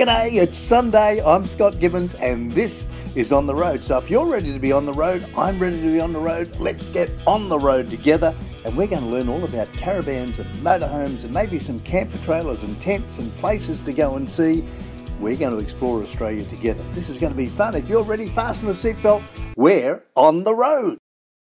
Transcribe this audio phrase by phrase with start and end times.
[0.00, 1.22] G'day, it's Sunday.
[1.22, 3.84] I'm Scott Gibbons, and this is On the Road.
[3.84, 6.18] So, if you're ready to be on the road, I'm ready to be on the
[6.18, 6.56] road.
[6.58, 8.34] Let's get on the road together,
[8.64, 12.62] and we're going to learn all about caravans and motorhomes, and maybe some camper trailers
[12.62, 14.64] and tents and places to go and see.
[15.18, 16.82] We're going to explore Australia together.
[16.94, 17.74] This is going to be fun.
[17.74, 19.22] If you're ready, fasten a seatbelt.
[19.54, 20.96] We're on the road.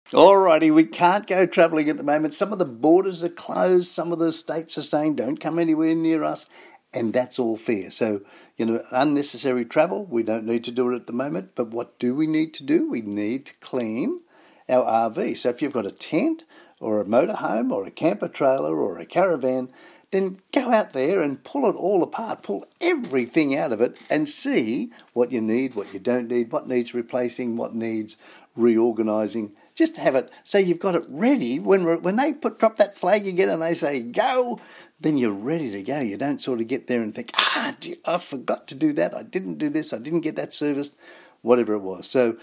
[0.09, 2.33] Alrighty, we can't go travelling at the moment.
[2.33, 3.91] Some of the borders are closed.
[3.91, 6.47] Some of the states are saying don't come anywhere near us,
[6.91, 7.91] and that's all fair.
[7.91, 8.21] So
[8.57, 11.51] you know, unnecessary travel, we don't need to do it at the moment.
[11.55, 12.89] But what do we need to do?
[12.89, 14.21] We need to clean
[14.67, 15.37] our RV.
[15.37, 16.43] So if you've got a tent
[16.79, 19.69] or a motorhome or a camper trailer or a caravan,
[20.11, 24.27] then go out there and pull it all apart, pull everything out of it and
[24.27, 28.15] see what you need, what you don't need, what needs replacing, what needs
[28.55, 29.51] reorganising.
[29.75, 33.27] Just have it so you've got it ready when when they put drop that flag
[33.27, 34.59] again and they say go,
[34.99, 35.99] then you're ready to go.
[35.99, 37.75] You don't sort of get there and think, ah,
[38.05, 39.15] I forgot to do that.
[39.15, 39.93] I didn't do this.
[39.93, 40.95] I didn't get that serviced,
[41.41, 42.07] whatever it was.
[42.07, 42.37] So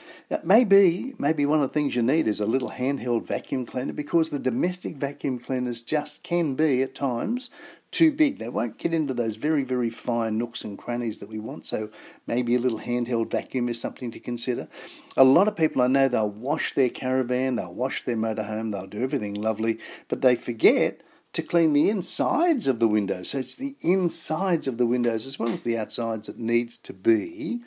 [0.44, 4.30] maybe, maybe one of the things you need is a little handheld vacuum cleaner because
[4.30, 7.50] the domestic vacuum cleaners just can be at times
[7.90, 8.38] too big.
[8.38, 11.64] They won't get into those very, very fine nooks and crannies that we want.
[11.64, 11.90] So
[12.26, 14.68] maybe a little handheld vacuum is something to consider.
[15.16, 18.88] A lot of people I know they'll wash their caravan, they'll wash their motorhome, they'll
[18.88, 21.02] do everything lovely, but they forget
[21.34, 23.30] to clean the insides of the windows.
[23.30, 26.92] So it's the insides of the windows as well as the outsides that needs to
[26.92, 27.62] be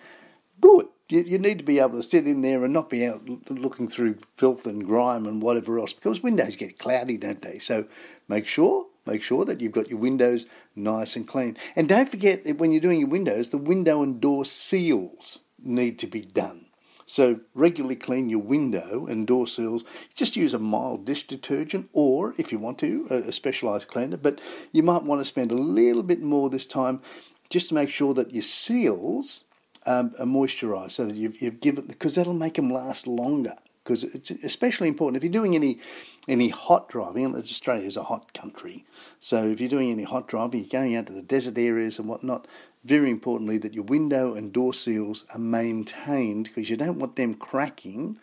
[0.59, 0.87] good.
[1.09, 3.87] You, you need to be able to sit in there and not be out looking
[3.87, 7.59] through filth and grime and whatever else because windows get cloudy, don't they?
[7.59, 7.85] So
[8.27, 11.57] make sure make sure that you've got your windows nice and clean.
[11.75, 15.97] And don't forget that when you're doing your windows, the window and door seals need
[15.99, 16.66] to be done.
[17.09, 19.85] So regularly clean your window and door seals.
[20.13, 24.17] Just use a mild dish detergent or, if you want to, a, specialised cleaner.
[24.17, 24.41] But
[24.73, 27.01] you might want to spend a little bit more this time
[27.49, 29.45] just to make sure that your seals
[29.85, 33.55] um, are moisturised so that you've, you've given, because that'll make them last longer
[33.87, 35.79] because it's especially important if you're doing any
[36.27, 37.35] any hot driving.
[37.35, 38.85] Australia is a hot country,
[39.19, 42.07] so if you're doing any hot driving, you're going out to the desert areas and
[42.07, 42.47] whatnot
[42.87, 47.33] very importantly, that your window and door seals are maintained because you don't want them
[47.33, 48.17] cracking.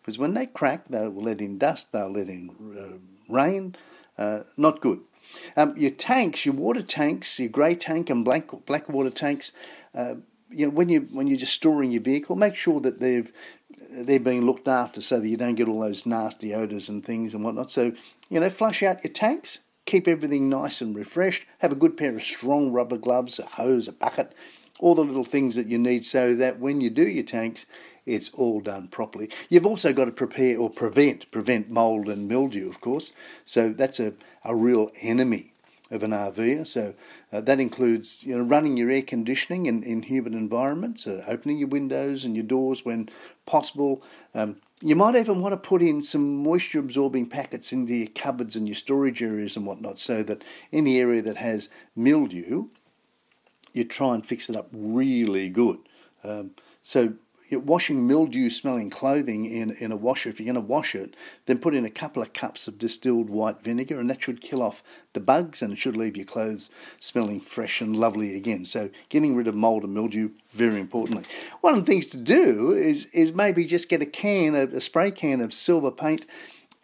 [0.00, 3.76] Because when they crack, they'll let in dust, they'll let in uh, rain.
[4.16, 5.00] Uh, not good.
[5.56, 9.52] Um, your tanks, your water tanks, your grey tank and black black water tanks.
[9.94, 10.14] Uh,
[10.50, 13.30] you know, when you when you're just storing your vehicle, make sure that they've
[13.90, 17.34] they're being looked after so that you don't get all those nasty odours and things
[17.34, 17.70] and whatnot.
[17.70, 17.92] So
[18.28, 21.46] you know, flush out your tanks keep everything nice and refreshed.
[21.58, 24.32] Have a good pair of strong rubber gloves, a hose, a bucket,
[24.80, 27.64] all the little things that you need so that when you do your tanks,
[28.04, 29.30] it's all done properly.
[29.48, 33.12] You've also got to prepare or prevent prevent mold and mildew, of course.
[33.44, 34.12] So that's a,
[34.44, 35.52] a real enemy
[35.90, 36.66] of an RV.
[36.66, 36.94] So
[37.32, 41.58] uh, that includes you know running your air conditioning in, in humid environments, uh, opening
[41.58, 43.08] your windows and your doors when
[43.44, 44.02] possible.
[44.34, 48.56] Um, you might even want to put in some moisture absorbing packets into your cupboards
[48.56, 52.68] and your storage areas and whatnot so that any area that has mildew,
[53.72, 55.78] you try and fix it up really good.
[56.22, 56.50] Um,
[56.82, 57.14] so
[57.52, 61.14] washing mildew smelling clothing in, in a washer, if you're going to wash it,
[61.46, 64.62] then put in a couple of cups of distilled white vinegar, and that should kill
[64.62, 66.70] off the bugs and it should leave your clothes
[67.00, 68.64] smelling fresh and lovely again.
[68.64, 71.24] So, getting rid of mold and mildew, very importantly.
[71.60, 74.80] One of the things to do is, is maybe just get a can, a, a
[74.80, 76.26] spray can of silver paint,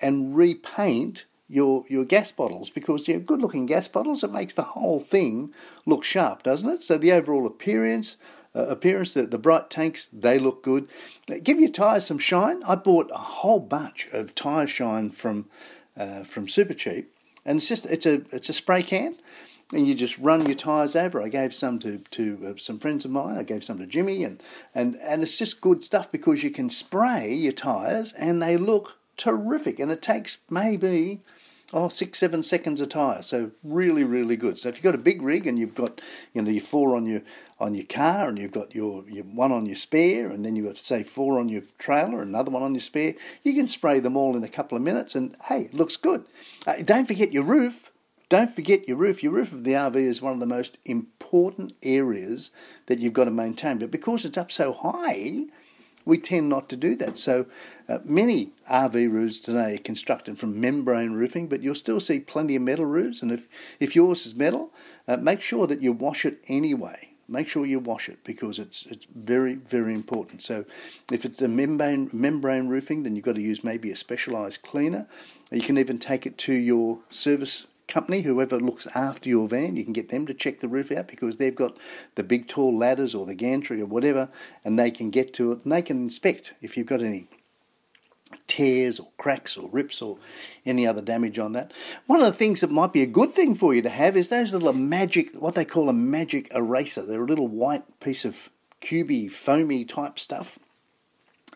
[0.01, 4.63] and repaint your your gas bottles because you good looking gas bottles it makes the
[4.63, 5.53] whole thing
[5.85, 8.17] look sharp doesn't it so the overall appearance
[8.55, 9.15] uh, appearance.
[9.15, 10.89] The, the bright tanks, they look good.
[11.43, 12.63] Give your tyres some shine.
[12.65, 15.47] I bought a whole bunch of tyre shine from
[15.97, 17.07] uh, from Supercheap,
[17.45, 19.17] and it's just it's a it's a spray can,
[19.73, 21.21] and you just run your tyres over.
[21.21, 23.37] I gave some to to uh, some friends of mine.
[23.37, 24.43] I gave some to Jimmy, and
[24.75, 28.99] and and it's just good stuff because you can spray your tyres and they look
[29.17, 31.21] terrific, and it takes maybe
[31.73, 33.23] oh, six, seven seconds a tyre.
[33.23, 34.59] So really, really good.
[34.59, 36.01] So if you've got a big rig and you've got,
[36.33, 37.23] you know, your four on your
[37.59, 40.67] on your car and you've got your, your one on your spare and then you've
[40.67, 43.15] got say four on your trailer, another one on your spare,
[43.45, 46.25] you can spray them all in a couple of minutes and hey, it looks good.
[46.67, 47.93] Uh, don't forget your roof.
[48.29, 49.23] Don't forget your roof.
[49.23, 52.51] Your roof of the RV is one of the most important areas
[52.87, 53.79] that you've got to maintain.
[53.79, 55.45] But because it's up so high,
[56.05, 57.19] we tend not to do that.
[57.19, 57.47] So
[57.89, 62.57] uh, many RV roofs today are constructed from membrane roofing, but you'll still see plenty
[62.57, 63.23] of metal roofs.
[63.23, 63.49] And if,
[63.81, 64.73] if yours is metal,
[65.07, 67.09] uh, make sure that you wash it anyway.
[67.29, 70.43] Make sure you wash it because it's it's very very important.
[70.43, 70.65] So,
[71.11, 75.07] if it's a membrane membrane roofing, then you've got to use maybe a specialised cleaner.
[75.51, 79.85] You can even take it to your service company, whoever looks after your van, you
[79.85, 81.79] can get them to check the roof out because they've got
[82.15, 84.29] the big tall ladders or the gantry or whatever,
[84.65, 87.29] and they can get to it and they can inspect if you've got any
[88.47, 90.19] tears or cracks or rips or
[90.65, 91.73] any other damage on that.
[92.07, 94.29] One of the things that might be a good thing for you to have is
[94.29, 97.05] those little magic, what they call a magic eraser.
[97.05, 98.51] They're a little white piece of
[98.81, 100.59] cubey, foamy type stuff.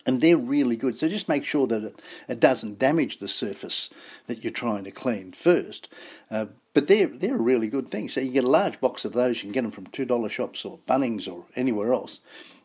[0.06, 0.98] And they're really good.
[0.98, 3.90] So just make sure that it, it doesn't damage the surface
[4.28, 5.88] that you're trying to clean first.
[6.30, 8.08] Uh, but they're, they're a really good thing.
[8.08, 10.64] So you get a large box of those, you can get them from $2 shops
[10.64, 12.20] or Bunnings or anywhere else.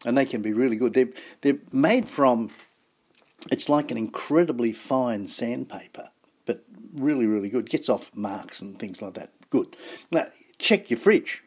[0.06, 0.94] And they can be really good.
[0.94, 1.10] They're,
[1.42, 2.52] they're made from
[3.50, 6.10] it's like an incredibly fine sandpaper,
[6.46, 6.64] but
[6.94, 7.70] really, really good.
[7.70, 9.32] Gets off marks and things like that.
[9.50, 9.76] Good.
[10.12, 10.28] Now,
[10.60, 11.44] check your fridge.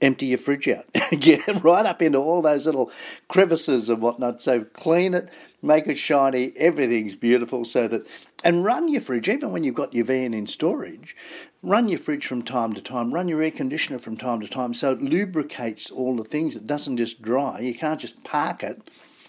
[0.00, 0.86] Empty your fridge out.
[1.18, 2.90] Get right up into all those little
[3.28, 4.42] crevices and whatnot.
[4.42, 5.30] So clean it,
[5.62, 8.06] make it shiny, everything's beautiful so that
[8.44, 11.16] and run your fridge, even when you've got your van in storage,
[11.62, 14.74] run your fridge from time to time, run your air conditioner from time to time
[14.74, 16.54] so it lubricates all the things.
[16.56, 17.60] It doesn't just dry.
[17.60, 18.82] You can't just park it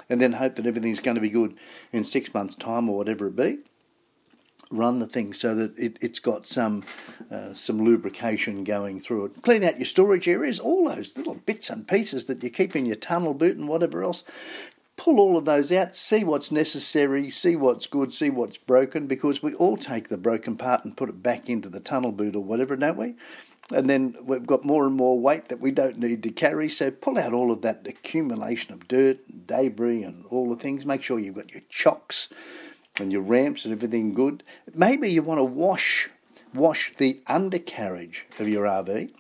[0.10, 1.56] and then hope that everything's going to be good
[1.92, 3.60] in six months' time or whatever it be.
[4.70, 6.84] Run the thing so that it, has got some
[7.32, 9.42] uh, some lubrication going through it.
[9.42, 12.86] Clean out your storage areas, all those little bits and pieces that you keep in
[12.86, 14.24] your tunnel boot and whatever else.
[14.98, 19.44] Pull all of those out, see what's necessary, see what's good, see what's broken, because
[19.44, 22.44] we all take the broken part and put it back into the tunnel boot or
[22.44, 23.16] whatever, don't we?
[23.74, 26.70] and then we've got more and more weight that we don't need to carry.
[26.70, 30.86] So pull out all of that accumulation of dirt, and debris, and all the things.
[30.86, 32.30] Make sure you've got your chocks
[33.00, 34.44] and your ramps and everything good.
[34.74, 36.10] Maybe you want to wash
[36.54, 39.12] wash the undercarriage of your RV.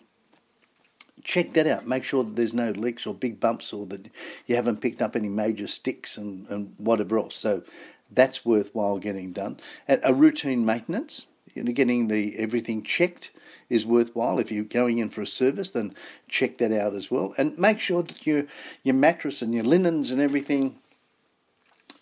[1.24, 1.86] Check that out.
[1.86, 4.10] Make sure that there's no leaks or big bumps or that
[4.46, 7.36] you haven't picked up any major sticks and, and whatever else.
[7.36, 7.64] So
[8.12, 9.60] that's worthwhile getting done.
[9.88, 13.32] a routine maintenance, you know, getting the everything checked
[13.70, 14.40] is worthwhile.
[14.40, 15.94] If you're going in for a service, then
[16.30, 17.34] check that out as well.
[17.38, 18.46] And make sure that your,
[18.84, 20.78] your mattress and your linens and everything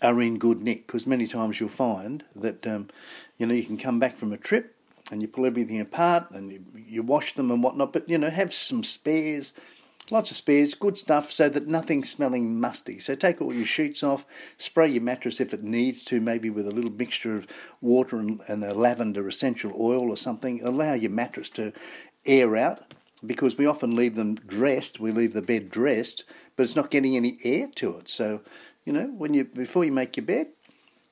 [0.01, 2.89] are in good nick because many times you'll find that um,
[3.37, 4.75] you know you can come back from a trip
[5.11, 8.29] and you pull everything apart and you, you wash them and whatnot, but you know
[8.29, 9.53] have some spares
[10.11, 12.99] Lots of spares, good stuff, so that nothing's smelling musty.
[12.99, 14.23] So take all your sheets off,
[14.59, 17.47] spray your mattress if it needs to, maybe with a little mixture of
[17.81, 20.63] water and, and a lavender essential oil or something.
[20.63, 21.73] Allow your mattress to
[22.23, 22.93] air out
[23.25, 24.99] because we often leave them dressed.
[24.99, 26.23] We leave the bed dressed,
[26.55, 28.07] but it's not getting any air to it.
[28.07, 28.41] So,
[28.85, 30.47] you know, when you before you make your bed,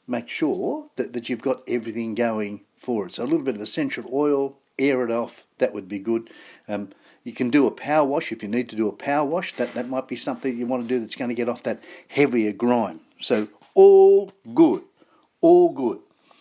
[0.07, 3.13] make sure that, that you've got everything going for it.
[3.13, 5.45] So a little bit of essential oil, air it off.
[5.57, 6.29] That would be good.
[6.67, 6.89] Um,
[7.23, 9.53] you can do a power wash if you need to do a power wash.
[9.53, 11.81] That, that might be something you want to do that's going to get off that
[12.09, 12.99] heavier grime.
[13.19, 14.83] So, all good.
[15.41, 15.99] All good.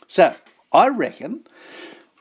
[0.09, 0.35] So,
[0.73, 1.47] I reckon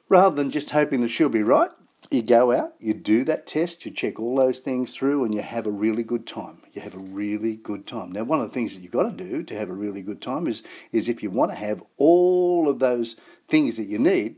[0.10, 1.72] rather than just hoping that she'll be right,
[2.10, 5.42] you go out, you do that test, you check all those things through, and you
[5.42, 6.62] have a really good time.
[6.74, 8.12] You have a really good time.
[8.12, 10.22] Now, one of the things that you've got to do to have a really good
[10.22, 13.16] time is, is if you want to have all of those
[13.48, 14.38] things that you need,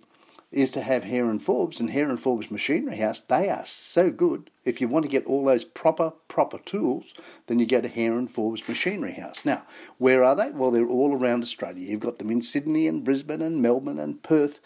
[0.52, 3.22] is to have Hare & Forbes and Hare & Forbes Machinery House.
[3.22, 4.52] They are so good.
[4.66, 7.16] If you want to get all those proper, proper tools,
[7.48, 9.46] then you go to Hare & Forbes Machinery House.
[9.46, 9.66] Now,
[9.98, 10.52] where are they?
[10.52, 11.90] Well, they're all around Australia.
[11.90, 14.60] You've got them in Sydney and Brisbane and Melbourne and Perth.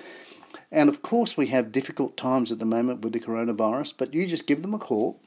[0.71, 4.25] And of course, we have difficult times at the moment with the coronavirus, but you
[4.27, 5.21] just give them a call.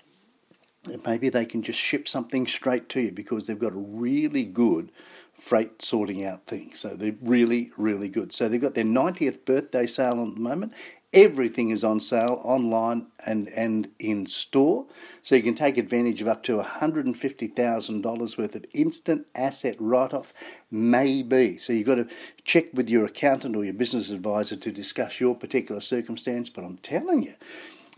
[0.84, 4.45] And maybe they can just ship something straight to you because they've got a really
[4.45, 4.90] good
[5.38, 6.73] freight sorting out thing.
[6.75, 8.33] So they're really, really good.
[8.33, 10.73] So they've got their 90th birthday sale at the moment.
[11.12, 14.87] Everything is on sale online and, and in store.
[15.23, 20.33] So you can take advantage of up to $150,000 worth of instant asset write off,
[20.71, 21.59] maybe.
[21.59, 22.07] So you've got to
[22.45, 26.49] check with your accountant or your business advisor to discuss your particular circumstance.
[26.49, 27.35] But I'm telling you,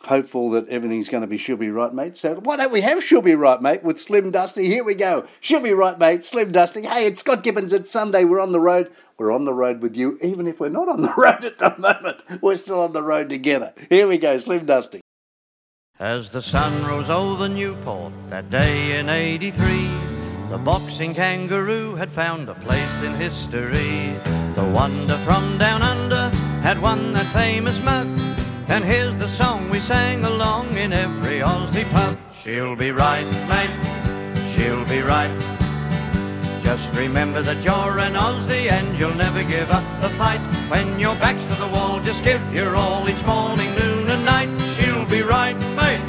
[0.06, 2.18] hopeful that everything's going to be she'll be right, mate.
[2.18, 4.66] So why don't we have she'll be right, mate, with Slim Dusty?
[4.66, 5.28] Here we go.
[5.42, 6.26] She'll be right, mate.
[6.26, 6.84] Slim Dusty.
[6.84, 7.74] Hey, it's Scott Gibbons.
[7.74, 8.26] It's Sunday.
[8.26, 8.92] We're on the road.
[9.18, 11.76] We're on the road with you, even if we're not on the road at the
[11.78, 12.18] moment.
[12.42, 13.74] We're still on the road together.
[13.90, 15.02] Here we go, Slim Dusty.
[15.98, 19.90] As the sun rose over Newport that day in 83,
[20.50, 24.14] the boxing kangaroo had found a place in history.
[24.56, 26.30] The wonder from down under
[26.62, 28.08] had won that famous mug.
[28.68, 32.18] And here's the song we sang along in every Aussie pub.
[32.34, 33.70] She'll be right, mate,
[34.48, 35.30] she'll be right.
[36.64, 40.40] Just remember that you're an Aussie and you'll never give up the fight.
[40.68, 44.50] When your back's to the wall, just give your all each morning, noon and night.
[44.70, 46.02] She'll be right, mate,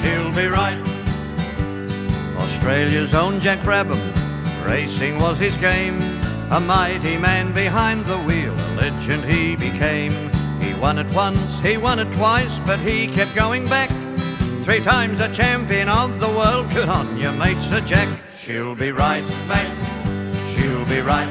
[0.00, 0.80] she'll be right.
[2.38, 4.00] Australia's own Jack Brabham,
[4.66, 6.00] racing was his game.
[6.50, 10.33] A mighty man behind the wheel, a legend he became.
[10.64, 13.90] He won it once, he won it twice, but he kept going back.
[14.64, 18.08] Three times a champion of the world, good on you, mate, Sir Jack.
[18.34, 19.72] She'll be right, mate,
[20.46, 21.28] she'll be right.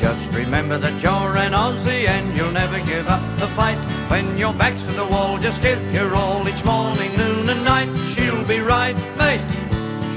[0.00, 3.78] Just remember that you're an Aussie and you'll never give up the fight.
[4.10, 7.96] When your back's to the wall, just give your all each morning, noon and night.
[8.04, 9.46] She'll be right, mate,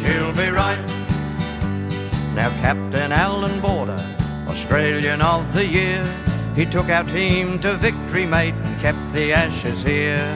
[0.02, 0.84] she'll be right.
[2.34, 4.04] Now Captain Allan Border,
[4.48, 6.04] Australian of the Year.
[6.56, 10.34] He took our team to victory, mate, and kept the ashes here.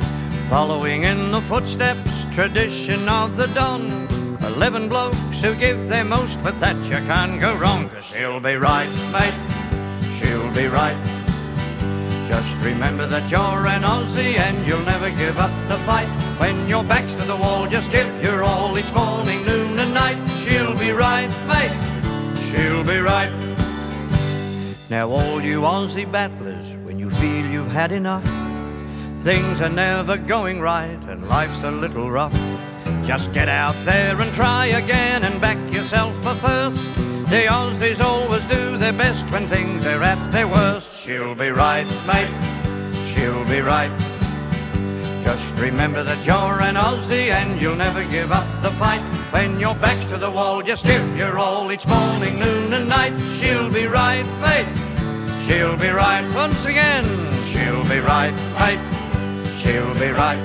[0.49, 4.07] Following in the footsteps, tradition of the Don.
[4.43, 8.55] Eleven blokes who give their most, but that you can't go wrong, cause she'll be
[8.55, 9.33] right, mate.
[10.11, 10.97] She'll be right.
[12.27, 16.09] Just remember that you're an Aussie and you'll never give up the fight.
[16.37, 20.19] When your back's to the wall, just give your all each morning, noon and night.
[20.35, 22.41] She'll be right, mate.
[22.41, 23.48] She'll be right.
[24.89, 28.23] Now, all you Aussie battlers, when you feel you've had enough,
[29.21, 32.33] things are never going right and life's a little rough.
[33.03, 36.91] Just get out there and try again and back yourself for first.
[37.29, 40.95] The Aussies always do their best when things are at their worst.
[40.95, 43.05] She'll be right, mate.
[43.05, 44.08] She'll be right.
[45.29, 49.03] Just remember that you're an Aussie and you'll never give up the fight.
[49.31, 53.13] When your back's to the wall, just give your all each morning, noon and night.
[53.37, 54.65] She'll be right, mate.
[55.43, 57.05] She'll be right once again.
[57.45, 58.81] She'll be right, mate.
[59.53, 60.41] She'll be right.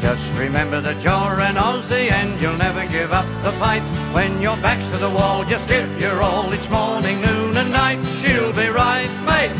[0.00, 3.82] Just remember that you're an Aussie and you'll never give up the fight.
[4.14, 7.98] When your back's to the wall, just give your all each morning, noon and night.
[8.20, 9.50] She'll be right, mate.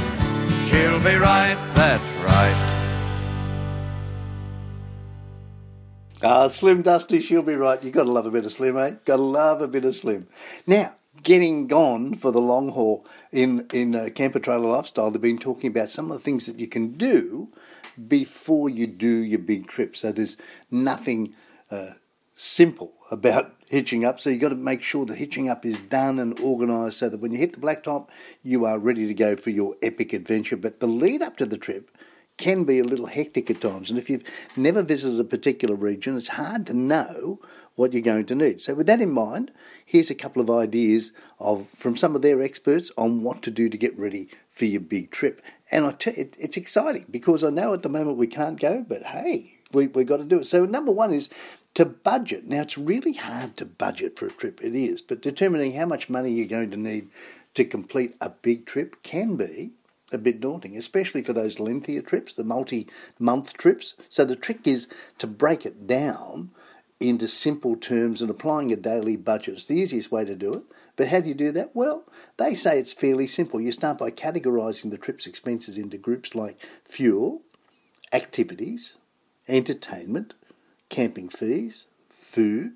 [0.69, 2.78] She'll be right, that's right.
[6.21, 7.81] Ah, Slim Dusty, she'll be right.
[7.81, 8.91] You've got to love a bit of Slim, eh?
[9.05, 10.27] Got to love a bit of Slim.
[10.67, 15.39] Now, getting gone for the long haul in, in uh, camper trailer lifestyle, they've been
[15.39, 17.49] talking about some of the things that you can do
[18.09, 19.97] before you do your big trip.
[19.97, 20.37] So there's
[20.73, 21.37] nothing
[21.71, 21.91] uh,
[22.35, 24.19] simple about hitching up.
[24.19, 27.21] So you've got to make sure the hitching up is done and organised so that
[27.21, 28.09] when you hit the blacktop,
[28.43, 30.57] you are ready to go for your epic adventure.
[30.57, 31.93] But the lead up to the trip
[32.39, 33.91] can be a little hectic at times.
[33.91, 34.25] And if you've
[34.57, 37.41] never visited a particular region, it's hard to know
[37.75, 38.61] what you're going to need.
[38.61, 39.53] So with that in mind,
[39.85, 43.69] here's a couple of ideas of from some of their experts on what to do
[43.69, 45.41] to get ready for your big trip.
[45.71, 48.85] And I tell you, it's exciting because I know at the moment we can't go,
[48.87, 50.47] but hey, we we got to do it.
[50.47, 51.29] So number one is
[51.75, 52.49] to budget.
[52.49, 54.61] Now it's really hard to budget for a trip.
[54.63, 57.09] It is, but determining how much money you're going to need
[57.55, 59.75] to complete a big trip can be
[60.13, 62.89] a bit daunting, especially for those lengthier trips, the multi
[63.19, 63.95] month trips.
[64.09, 64.89] So the trick is
[65.19, 66.51] to break it down
[67.01, 69.55] into simple terms and applying a daily budget.
[69.55, 70.63] It's the easiest way to do it.
[70.97, 71.71] But how do you do that?
[71.75, 72.05] Well,
[72.39, 73.61] they say it's fairly simple.
[73.61, 77.43] You start by categorising the trip's expenses into groups like fuel,
[78.13, 78.97] activities,
[79.47, 80.35] entertainment,
[80.89, 82.73] camping fees, food,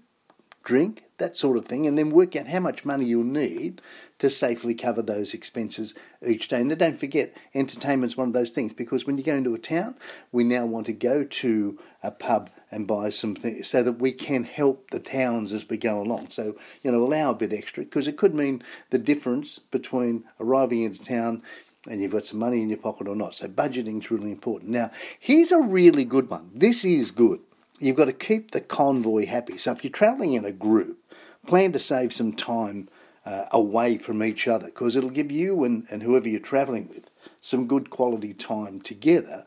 [0.63, 3.81] drink, that sort of thing, and then work out how much money you'll need
[4.19, 6.61] to safely cover those expenses each day.
[6.61, 9.97] And don't forget, entertainment's one of those things because when you go into a town,
[10.31, 14.13] we now want to go to a pub and buy some things so that we
[14.13, 16.31] can help the towns as we go along.
[16.31, 20.83] So, you know, allow a bit extra because it could mean the difference between arriving
[20.83, 21.43] into town
[21.89, 23.35] and you've got some money in your pocket or not.
[23.35, 24.71] So budgeting is really important.
[24.71, 26.51] Now, here's a really good one.
[26.55, 27.41] This is good.
[27.83, 29.59] You've got to keep the convoy happy.
[29.59, 30.99] So if you're travelling in a group,
[31.47, 32.89] plan to save some time
[33.27, 37.11] uh, away from each other because it'll give you and, and whoever you're travelling with
[37.41, 39.45] some good quality time together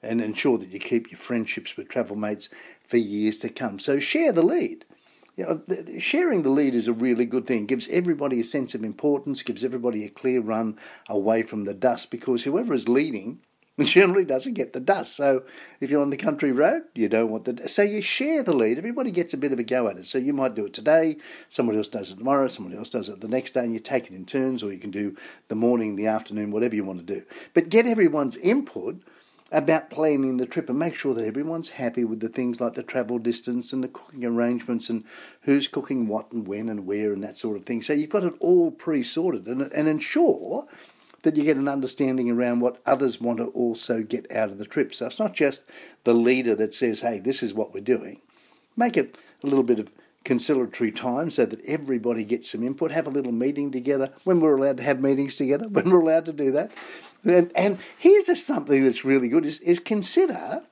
[0.00, 2.48] and ensure that you keep your friendships with travel mates
[2.84, 3.78] for years to come.
[3.78, 4.84] So share the lead.
[5.36, 7.62] You know, sharing the lead is a really good thing.
[7.62, 11.74] It gives everybody a sense of importance, gives everybody a clear run away from the
[11.74, 13.40] dust because whoever is leading
[13.84, 15.16] generally doesn't get the dust.
[15.16, 15.44] So
[15.80, 18.78] if you're on the country road, you don't want the so you share the lead.
[18.78, 20.06] Everybody gets a bit of a go at it.
[20.06, 21.16] So you might do it today,
[21.48, 24.06] somebody else does it tomorrow, somebody else does it the next day, and you take
[24.06, 25.16] it in turns, or you can do
[25.48, 27.22] the morning, the afternoon, whatever you want to do.
[27.54, 29.02] But get everyone's input
[29.52, 32.82] about planning the trip and make sure that everyone's happy with the things like the
[32.82, 35.04] travel distance and the cooking arrangements and
[35.42, 37.82] who's cooking what and when and where and that sort of thing.
[37.82, 40.66] So you've got it all pre sorted and, and ensure
[41.22, 44.66] that you get an understanding around what others want to also get out of the
[44.66, 44.94] trip.
[44.94, 45.62] So it's not just
[46.04, 48.20] the leader that says, hey, this is what we're doing.
[48.76, 49.90] Make it a little bit of
[50.24, 52.92] conciliatory time so that everybody gets some input.
[52.92, 56.26] Have a little meeting together when we're allowed to have meetings together, when we're allowed
[56.26, 56.72] to do that.
[57.24, 60.64] And, and here's something that's really good is, is consider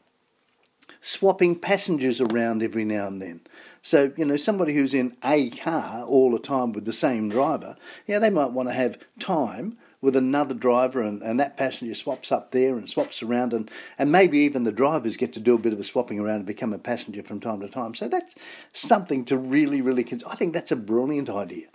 [1.01, 3.41] swapping passengers around every now and then.
[3.81, 7.77] So, you know, somebody who's in a car all the time with the same driver,
[8.07, 12.33] yeah, they might want to have time with another driver and, and that passenger swaps
[12.33, 15.59] up there and swaps around and, and maybe even the drivers get to do a
[15.59, 17.95] bit of a swapping around and become a passenger from time to time.
[17.95, 18.35] So that's
[18.73, 20.31] something to really, really consider.
[20.31, 21.67] I think that's a brilliant idea.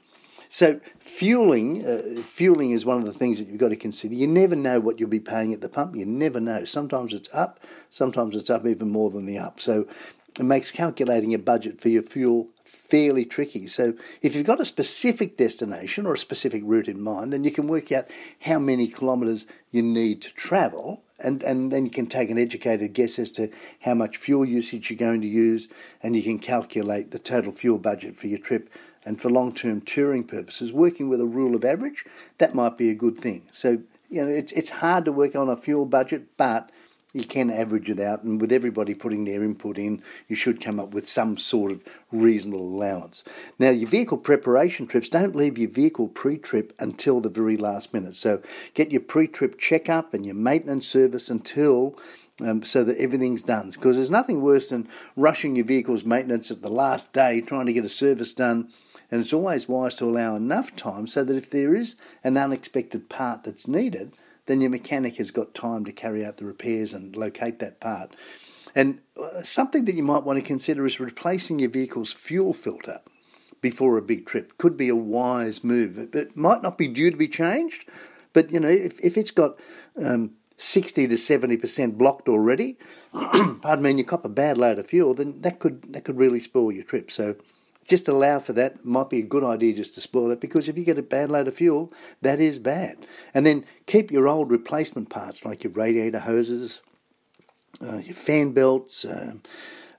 [0.49, 4.15] So fueling, uh, fueling is one of the things that you've got to consider.
[4.15, 5.95] You never know what you'll be paying at the pump.
[5.95, 6.65] You never know.
[6.65, 9.59] Sometimes it's up, sometimes it's up even more than the up.
[9.59, 9.87] So
[10.39, 13.67] it makes calculating a budget for your fuel fairly tricky.
[13.67, 17.51] So if you've got a specific destination or a specific route in mind, then you
[17.51, 18.09] can work out
[18.41, 21.01] how many kilometres you need to travel.
[21.17, 23.49] And, and then you can take an educated guess as to
[23.81, 25.69] how much fuel usage you're going to use,
[26.03, 28.69] and you can calculate the total fuel budget for your trip
[29.05, 32.03] and for long term touring purposes, working with a rule of average,
[32.39, 33.43] that might be a good thing.
[33.53, 36.69] So, you know, it's, it's hard to work on a fuel budget, but
[37.15, 40.81] you can average it out, and with everybody putting their input in, you should come
[40.81, 41.81] up with some sort of
[42.11, 43.23] reasonable allowance.
[43.57, 47.93] Now, your vehicle preparation trips, don't leave your vehicle pre trip until the very last
[47.93, 48.17] minute.
[48.17, 48.41] So,
[48.73, 51.97] get your pre trip checkup and your maintenance service until
[52.43, 53.69] um, so that everything's done.
[53.69, 57.73] Because there's nothing worse than rushing your vehicle's maintenance at the last day, trying to
[57.73, 58.73] get a service done
[59.11, 63.07] and it's always wise to allow enough time so that if there is an unexpected
[63.07, 64.13] part that's needed,
[64.45, 68.15] then your mechanic has got time to carry out the repairs and locate that part.
[68.75, 72.99] And uh, something that you might want to consider is replacing your vehicle's fuel filter
[73.61, 74.57] before a big trip.
[74.57, 75.97] Could be a wise move.
[75.97, 77.87] It might not be due to be changed,
[78.33, 79.57] but you know, if, if it's got
[80.03, 82.77] um, 60 to 70% blocked already,
[83.13, 86.17] pardon me, and you cop a bad load of fuel, then that could that could
[86.17, 87.09] really spoil your trip.
[87.11, 87.35] So
[87.85, 88.83] just allow for that.
[88.83, 91.31] Might be a good idea just to spoil it because if you get a bad
[91.31, 93.07] load of fuel, that is bad.
[93.33, 96.81] And then keep your old replacement parts like your radiator hoses,
[97.81, 99.43] uh, your fan belts, um,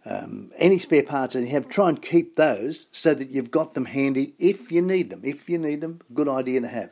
[0.04, 1.68] um, any spare parts that you have.
[1.68, 5.20] Try and keep those so that you've got them handy if you need them.
[5.22, 6.90] If you need them, good idea to have.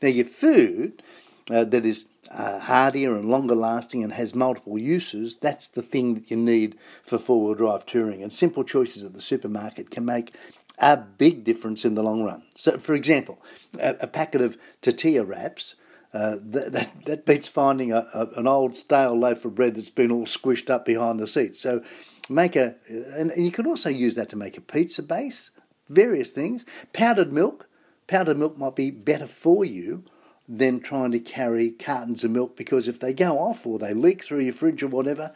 [0.00, 1.02] Now your food
[1.50, 6.14] uh, that is uh, hardier and longer lasting and has multiple uses, that's the thing
[6.14, 8.22] that you need for four wheel drive touring.
[8.22, 10.34] And simple choices at the supermarket can make
[10.78, 12.42] a big difference in the long run.
[12.54, 13.40] So, for example,
[13.80, 15.76] a, a packet of tortilla wraps.
[16.14, 19.90] Uh, that, that, that, beats finding a, a, an old stale loaf of bread that's
[19.90, 21.54] been all squished up behind the seat.
[21.56, 21.82] So,
[22.30, 25.50] make a, and you can also use that to make a pizza base,
[25.90, 26.64] various things.
[26.94, 27.68] Powdered milk,
[28.06, 30.04] powdered milk might be better for you
[30.48, 34.24] than trying to carry cartons of milk because if they go off or they leak
[34.24, 35.32] through your fridge or whatever,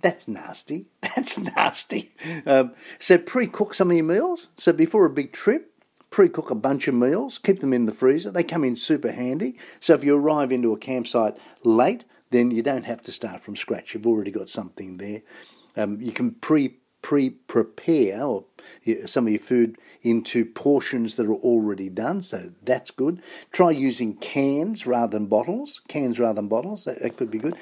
[0.00, 0.86] that's nasty.
[1.14, 2.10] That's nasty.
[2.44, 4.48] Um, so pre cook some of your meals.
[4.56, 5.72] So before a big trip,
[6.10, 8.30] pre cook a bunch of meals, keep them in the freezer.
[8.30, 9.56] They come in super handy.
[9.78, 13.54] So if you arrive into a campsite late, then you don't have to start from
[13.54, 13.94] scratch.
[13.94, 15.22] You've already got something there.
[15.76, 18.40] Um, you can pre pre prepare
[19.06, 23.22] some of your food into portions that are already done, so that's good.
[23.52, 25.80] Try using cans rather than bottles.
[25.88, 27.56] Cans rather than bottles, that, that could be good.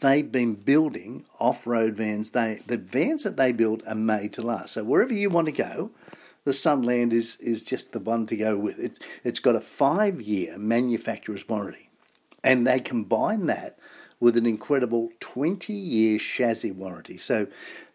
[0.00, 2.30] They've been building off road vans.
[2.30, 4.72] They, the vans that they build are made to last.
[4.72, 5.90] So wherever you want to go,
[6.46, 8.78] the Sunland is, is just the one to go with.
[8.78, 11.90] It's, it's got a five year manufacturer's warranty,
[12.44, 13.76] and they combine that
[14.20, 17.18] with an incredible 20 year chassis warranty.
[17.18, 17.48] So,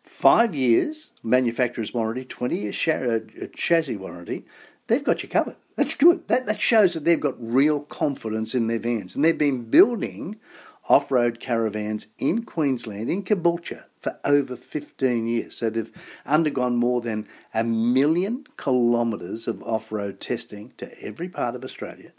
[0.03, 4.45] five years manufacturer's warranty, 20 year uh, chassis warranty.
[4.87, 5.55] they've got you covered.
[5.77, 6.27] That's good.
[6.27, 9.15] That, that shows that they've got real confidence in their vans.
[9.15, 10.37] And they've been building
[10.91, 15.55] off road caravans in Queensland, in Caboolture, for over 15 years.
[15.55, 15.89] So they've
[16.25, 22.11] undergone more than a million kilometres of off road testing to every part of Australia.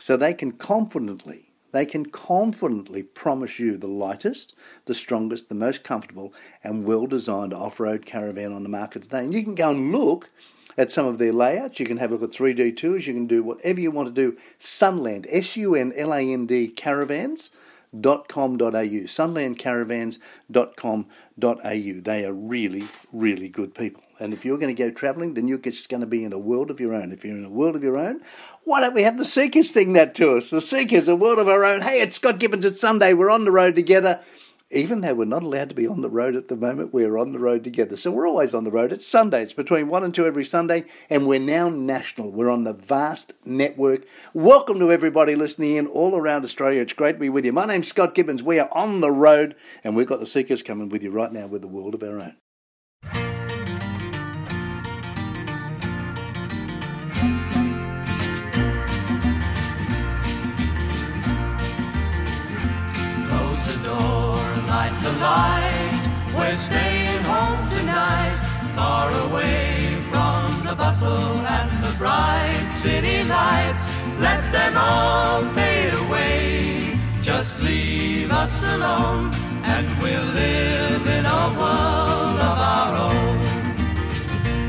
[0.00, 4.54] So they can confidently they can confidently promise you the lightest,
[4.86, 6.32] the strongest, the most comfortable,
[6.64, 9.18] and well designed off road caravan on the market today.
[9.18, 10.30] And you can go and look
[10.78, 11.78] at some of their layouts.
[11.78, 13.06] You can have a look at 3D tours.
[13.06, 14.36] You can do whatever you want to do.
[14.58, 17.50] Sunland, S U N L A N D caravans
[18.02, 19.06] sunlandcaravans.com.au.
[19.06, 22.00] Sunlandcaravans.com.au.
[22.00, 24.02] They are really, really good people.
[24.20, 26.38] And if you're going to go travelling, then you're just going to be in a
[26.38, 27.12] world of your own.
[27.12, 28.20] If you're in a world of your own,
[28.64, 30.50] why don't we have the Seekers thing that to us?
[30.50, 31.82] The Seekers, a world of our own.
[31.82, 32.64] Hey, it's Scott Gibbons.
[32.64, 33.14] It's Sunday.
[33.14, 34.20] We're on the road together
[34.70, 37.32] even though we're not allowed to be on the road at the moment, we're on
[37.32, 37.96] the road together.
[37.96, 38.92] So we're always on the road.
[38.92, 42.32] It's Sundays, between 1 and 2 every Sunday, and we're now national.
[42.32, 44.04] We're on the vast network.
[44.34, 46.82] Welcome to everybody listening in all around Australia.
[46.82, 47.52] It's great to be with you.
[47.52, 48.42] My name's Scott Gibbons.
[48.42, 51.46] We are on the road, and we've got the Seekers coming with you right now
[51.46, 52.36] with a world of our own.
[66.48, 68.40] We're staying home tonight,
[68.74, 73.82] far away from the bustle and the bright city lights.
[74.18, 76.98] Let them all fade away.
[77.20, 79.30] Just leave us alone,
[79.62, 83.38] and we'll live in a world of our own.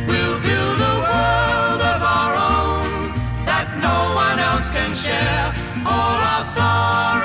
[0.06, 2.92] We'll build a world of our own
[3.46, 5.54] that no one else can share.
[5.86, 7.18] All our sorrows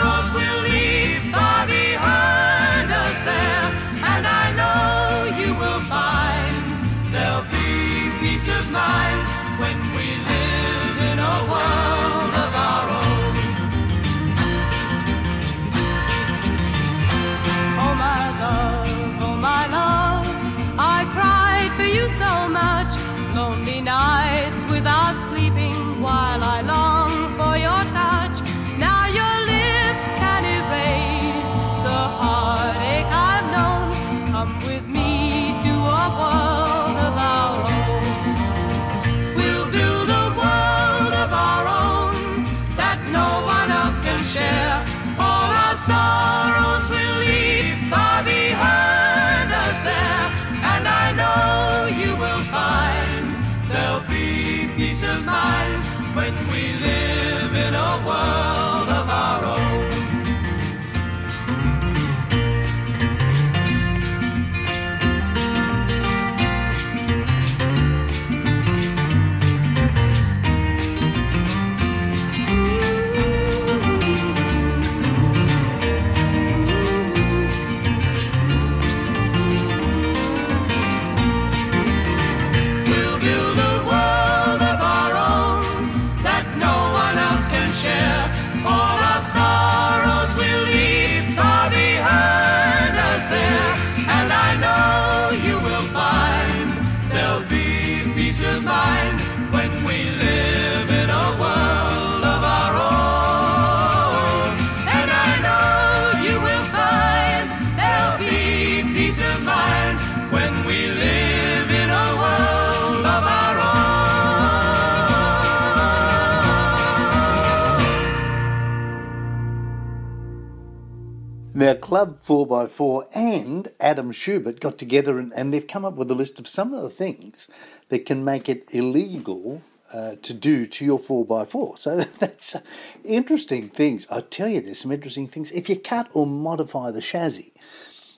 [121.94, 126.40] Club 4x4 and Adam Schubert got together and, and, they've come up with a list
[126.40, 127.48] of some of the things
[127.88, 131.78] that can make it illegal uh, to do to your 4x4.
[131.78, 132.56] So that's
[133.04, 134.08] interesting things.
[134.10, 135.52] I tell you, there's some interesting things.
[135.52, 137.52] If you cut or modify the chassis,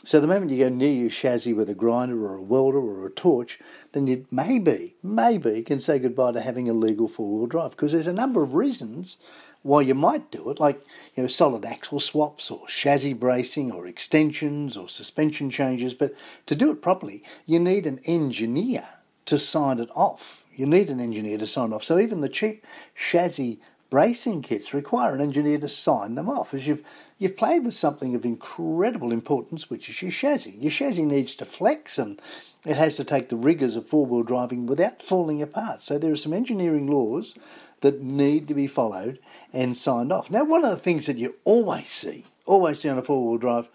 [0.07, 3.07] so the moment you go near your chassis with a grinder or a welder or
[3.07, 3.59] a torch,
[3.93, 8.07] then you maybe, maybe can say goodbye to having a legal four-wheel drive because there's
[8.07, 9.19] a number of reasons
[9.67, 10.81] why you might do it, like
[11.15, 15.93] you know, solid axle swaps or chassis bracing or extensions or suspension changes.
[15.93, 16.15] But
[16.47, 18.85] to do it properly, you need an engineer
[19.27, 20.47] to sign it off.
[20.55, 21.85] You need an engineer to sign off.
[21.85, 26.67] So even the cheap chassis bracing kits require an engineer to sign them off, as
[26.67, 26.83] you've
[27.19, 30.57] you've played with something of incredible importance, which is your chassis.
[30.61, 32.21] Your chassis needs to flex and
[32.65, 35.81] it has to take the rigours of four wheel driving without falling apart.
[35.81, 37.35] So there are some engineering laws
[37.81, 39.19] that need to be followed
[39.57, 40.31] and signed off.
[40.31, 43.39] Now, one of the things that you always see, always see on a four wheel
[43.39, 43.71] drive,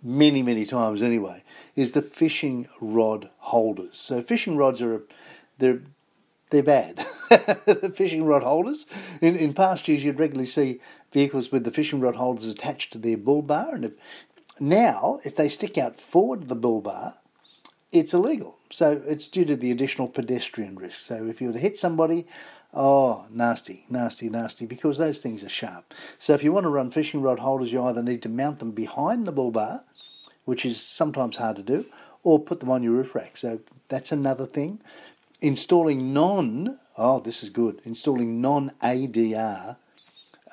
[0.00, 1.42] many, many times anyway,
[1.74, 3.98] is the fishing rod holders.
[3.98, 5.02] So, fishing rods are
[5.58, 5.80] they're
[6.50, 7.04] they're bad.
[7.28, 8.86] the fishing rod holders.
[9.20, 10.80] In, in past years, you'd regularly see
[11.12, 13.92] vehicles with the fishing rod holders attached to their bull bar, and if,
[14.60, 17.16] now if they stick out forward of the bull bar,
[17.90, 18.56] it's illegal.
[18.70, 20.98] So it's due to the additional pedestrian risk.
[20.98, 22.26] So if you were to hit somebody,
[22.74, 25.94] oh, nasty, nasty, nasty, because those things are sharp.
[26.18, 28.72] So if you want to run fishing rod holders, you either need to mount them
[28.72, 29.84] behind the bull bar,
[30.44, 31.86] which is sometimes hard to do,
[32.22, 33.36] or put them on your roof rack.
[33.36, 34.80] So that's another thing.
[35.40, 39.76] Installing non, oh, this is good, installing non ADR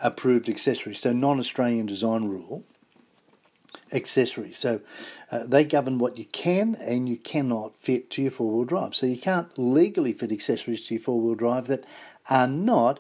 [0.04, 2.64] approved accessories, so non Australian design rule
[3.92, 4.58] accessories.
[4.58, 4.82] So
[5.32, 8.96] uh, they govern what you can and you cannot fit to your four wheel drive.
[8.96, 11.86] So you can't legally fit accessories to your four wheel drive that
[12.30, 13.00] are not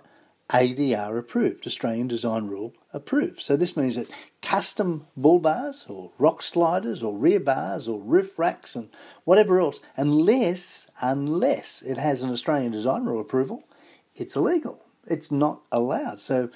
[0.50, 3.42] ADR approved, Australian Design Rule approved.
[3.42, 4.10] So this means that
[4.44, 8.90] custom bull bars or rock sliders or rear bars or roof racks and
[9.24, 13.64] whatever else, unless unless it has an Australian Design Rule approval,
[14.16, 14.86] it's illegal.
[15.08, 16.20] It's not allowed.
[16.20, 16.50] So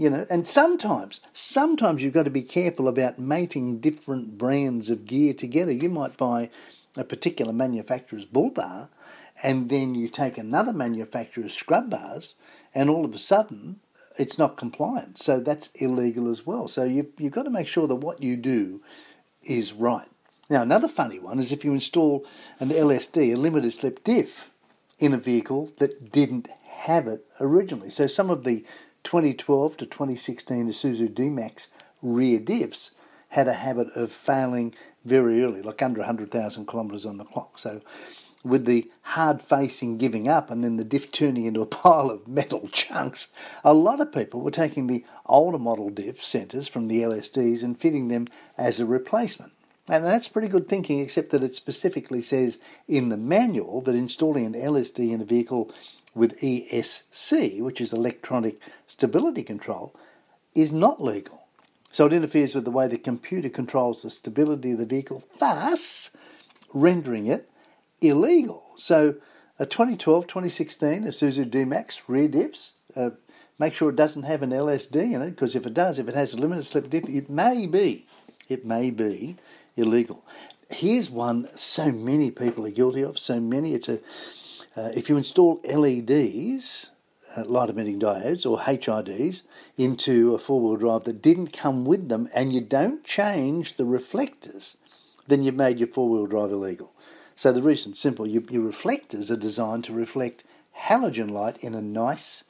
[0.00, 5.04] you know and sometimes sometimes you've got to be careful about mating different brands of
[5.04, 5.72] gear together.
[5.72, 6.48] You might buy
[6.96, 8.88] a particular manufacturer's bull bar
[9.42, 12.34] and then you take another manufacturer's scrub bars
[12.74, 13.80] and all of a sudden
[14.18, 15.18] it's not compliant.
[15.18, 16.66] So that's illegal as well.
[16.66, 18.80] So you've, you've got to make sure that what you do
[19.42, 20.08] is right.
[20.48, 22.24] Now another funny one is if you install
[22.58, 24.48] an lsd a limited slip diff
[24.98, 27.90] in a vehicle that didn't have it originally.
[27.90, 28.64] So some of the
[29.02, 31.68] 2012 to 2016 Isuzu D-Max
[32.02, 32.90] rear diffs
[33.30, 37.58] had a habit of failing very early, like under 100,000 kilometres on the clock.
[37.58, 37.80] So,
[38.42, 42.26] with the hard facing giving up and then the diff turning into a pile of
[42.26, 43.28] metal chunks,
[43.62, 47.78] a lot of people were taking the older model diff centres from the LSDs and
[47.78, 49.52] fitting them as a replacement.
[49.88, 54.46] And that's pretty good thinking, except that it specifically says in the manual that installing
[54.46, 55.70] an LSD in a vehicle
[56.14, 59.94] with ESC, which is electronic stability control,
[60.54, 61.42] is not legal.
[61.92, 66.10] So it interferes with the way the computer controls the stability of the vehicle, thus
[66.72, 67.50] rendering it
[68.00, 68.64] illegal.
[68.76, 69.16] So
[69.58, 73.10] a 2012 2016 Isuzu D-Max rear diffs, uh,
[73.58, 76.14] make sure it doesn't have an LSD in it, because if it does, if it
[76.14, 78.06] has a limited slip diff, it may be,
[78.48, 79.36] it may be
[79.76, 80.24] illegal.
[80.70, 83.98] Here's one so many people are guilty of, so many, it's a
[84.80, 86.90] uh, if you install LEDs,
[87.36, 89.42] uh, light emitting diodes, or HIDs,
[89.76, 93.84] into a four wheel drive that didn't come with them and you don't change the
[93.84, 94.78] reflectors,
[95.26, 96.94] then you've made your four wheel drive illegal.
[97.34, 100.44] So the reason's simple your, your reflectors are designed to reflect
[100.86, 102.44] halogen light in a nice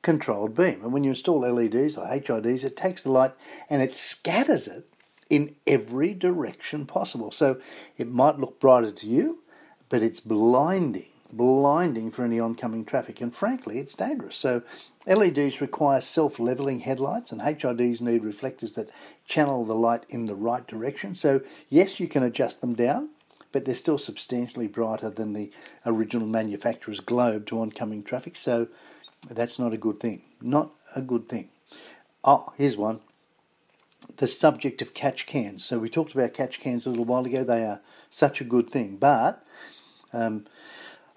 [0.00, 0.80] controlled beam.
[0.82, 3.32] And when you install LEDs or HIDs, it takes the light
[3.68, 4.88] and it scatters it
[5.28, 7.30] in every direction possible.
[7.30, 7.60] So
[7.98, 9.42] it might look brighter to you,
[9.90, 14.36] but it's blinding blinding for any oncoming traffic, and frankly, it's dangerous.
[14.36, 14.62] So,
[15.06, 18.90] LEDs require self leveling headlights, and HIDs need reflectors that
[19.24, 21.14] channel the light in the right direction.
[21.14, 23.10] So, yes, you can adjust them down,
[23.52, 25.50] but they're still substantially brighter than the
[25.84, 28.36] original manufacturer's globe to oncoming traffic.
[28.36, 28.68] So,
[29.28, 30.22] that's not a good thing.
[30.40, 31.50] Not a good thing.
[32.24, 33.00] Oh, here's one
[34.18, 35.64] the subject of catch cans.
[35.64, 37.44] So, we talked about catch cans a little while ago.
[37.44, 39.44] They are such a good thing, but
[40.12, 40.46] um,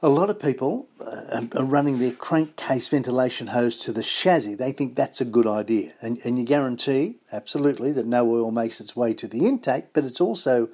[0.02, 4.56] a lot of people uh, are running their crankcase ventilation hose to the chassis.
[4.56, 5.94] They think that's a good idea.
[6.02, 10.06] And, and you guarantee, absolutely, that no oil makes its way to the intake, but
[10.06, 10.70] it's also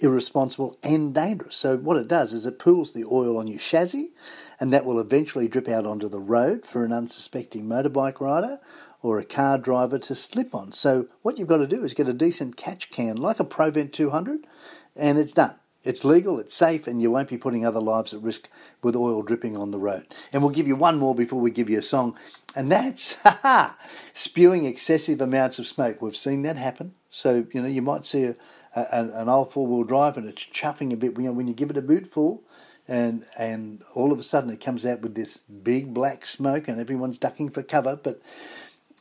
[0.00, 1.56] irresponsible and dangerous.
[1.56, 4.12] So, what it does is it pools the oil on your chassis,
[4.60, 8.60] and that will eventually drip out onto the road for an unsuspecting motorbike rider
[9.00, 10.72] or a car driver to slip on.
[10.72, 13.94] So, what you've got to do is get a decent catch can like a Provent
[13.94, 14.46] 200,
[14.94, 15.54] and it's done.
[15.86, 18.50] It's legal, it's safe, and you won't be putting other lives at risk
[18.82, 20.06] with oil dripping on the road.
[20.32, 22.18] And we'll give you one more before we give you a song,
[22.56, 23.24] and that's
[24.12, 26.02] spewing excessive amounts of smoke.
[26.02, 26.94] We've seen that happen.
[27.08, 28.36] So, you know, you might see a,
[28.74, 31.16] a, an old four wheel drive and it's chuffing a bit.
[31.16, 32.42] You know, when you give it a boot full,
[32.88, 36.80] and and all of a sudden it comes out with this big black smoke, and
[36.80, 37.96] everyone's ducking for cover.
[37.96, 38.20] But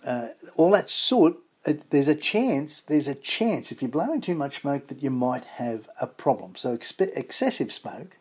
[0.06, 1.42] uh, all that soot
[1.74, 5.46] there's a chance, there's a chance if you're blowing too much smoke that you might
[5.46, 6.56] have a problem.
[6.56, 8.18] So exp- excessive smoke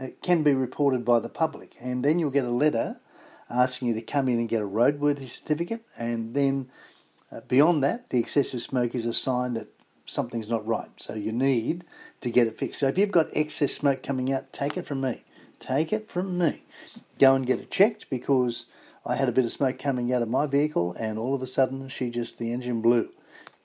[0.00, 3.00] uh, can be reported by the public, and then you'll get a letter
[3.48, 6.68] asking you to come in and get a roadworthy certificate, and then
[7.32, 9.68] uh, beyond that, the excessive smoke is a sign that
[10.06, 10.90] something's not right.
[10.96, 11.84] So you need
[12.20, 12.80] to get it fixed.
[12.80, 15.22] So if you've got excess smoke coming out, take it from me.
[15.60, 16.62] Take it from me.
[17.18, 18.64] Go and get it checked because
[19.04, 21.46] I had a bit of smoke coming out of my vehicle, and all of a
[21.46, 23.10] sudden, she just the engine blew.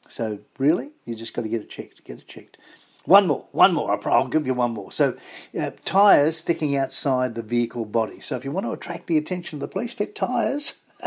[0.08, 2.04] So really, you just got to get it checked.
[2.04, 2.58] Get it checked.
[3.06, 4.00] One more, one more.
[4.10, 4.91] I'll, give you one more.
[4.91, 5.15] So,
[5.60, 8.19] uh, tyres sticking outside the vehicle body.
[8.19, 10.82] So, if you want to attract the attention of the police, fit tyres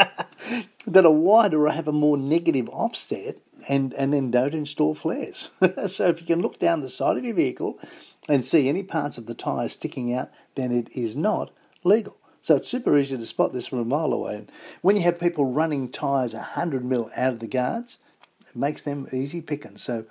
[0.86, 3.38] that are wider or have a more negative offset,
[3.68, 5.50] and, and then don't install flares.
[5.88, 7.80] so, if you can look down the side of your vehicle
[8.28, 11.50] and see any parts of the tyre sticking out, then it is not
[11.82, 12.16] legal.
[12.48, 14.36] So it's super easy to spot this from a mile away.
[14.36, 17.98] And when you have people running tyres 100 mil out of the guards,
[18.40, 19.76] it makes them easy picking.
[19.76, 20.06] So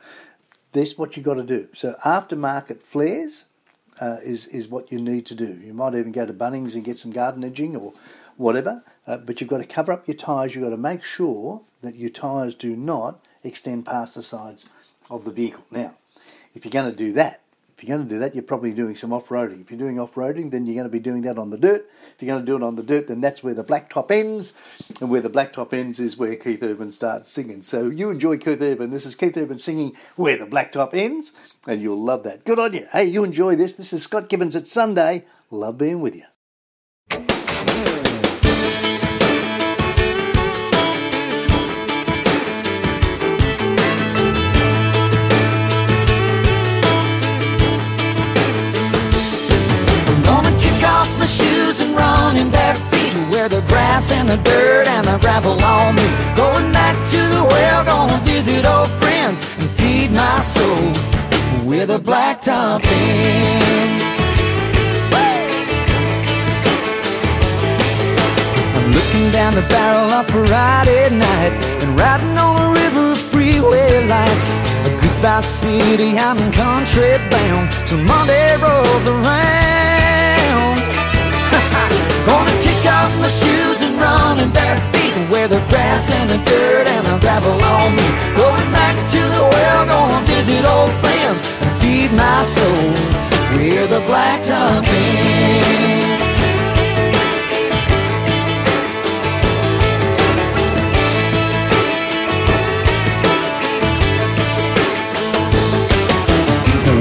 [0.72, 1.68] that's what you've got to do.
[1.74, 3.46] So aftermarket flares
[4.00, 5.60] uh, is, is what you need to do.
[5.64, 7.96] You might even go to Bunnings and get some garden edging or
[8.36, 10.54] whatever, uh, but you've got to cover up your tyres.
[10.54, 14.68] You've got to make sure that your tyres do not extend past the sides
[15.10, 15.64] of the vehicle.
[15.72, 15.96] Now,
[16.54, 17.42] if you're going to do that,
[17.78, 19.62] if you're going to do that, you're probably doing some off-roading.
[19.62, 21.88] If you're doing off-roading, then you're going to be doing that on the dirt.
[22.16, 24.54] If you're going to do it on the dirt, then that's where the blacktop ends,
[25.00, 27.62] and where the blacktop ends is where Keith Urban starts singing.
[27.62, 28.90] So you enjoy Keith Urban.
[28.90, 31.34] This is Keith Urban singing "Where the Blacktop Ends,"
[31.68, 32.46] and you'll love that.
[32.46, 32.88] Good on you.
[32.92, 33.76] Hey, you enjoy this.
[33.76, 35.26] This is Scott Gibbons at Sunday.
[35.52, 36.24] Love being with you.
[53.98, 56.08] Grass and the dirt and the gravel on me.
[56.36, 60.94] Going back to the well, gonna visit old friends And feed my soul
[61.68, 64.06] Where the blacktop ends
[68.76, 74.06] I'm looking down the barrel of Friday night And riding on a river of freeway
[74.08, 74.54] lights.
[74.86, 80.78] A goodbye city, I'm country bound Till Monday rolls around.
[82.28, 82.57] Gonna
[82.88, 87.06] off my shoes and running in bare feet Where the grass and the dirt and
[87.06, 92.12] the gravel on me Going back to the well, gonna visit old friends And feed
[92.14, 93.18] my soul
[93.56, 96.28] where the blacktop ends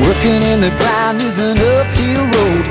[0.07, 2.66] Working in the grind is an uphill road.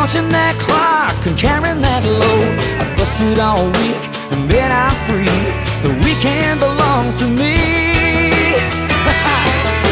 [0.00, 2.56] Punching that clock and carrying that load.
[2.80, 4.00] I busted all week
[4.32, 5.28] and then I'm free.
[5.84, 7.52] The weekend belongs to me.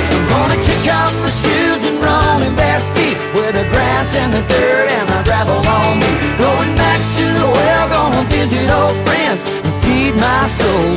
[0.09, 4.33] I'm gonna kick off my shoes and run in bare feet where the grass and
[4.33, 6.09] the dirt and the gravel on me.
[6.41, 10.89] Going back to the well, gonna visit old friends and feed my soul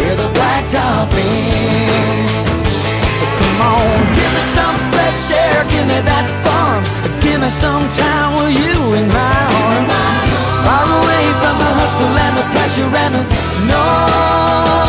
[0.00, 2.32] where the blacktop ends.
[3.12, 6.24] So come on, give me some fresh air, give me that
[7.60, 7.72] fun.
[7.72, 10.02] Give me some time with you in my arms.
[10.64, 13.22] Far away from the hustle and the pressure and the
[13.68, 14.80] noise.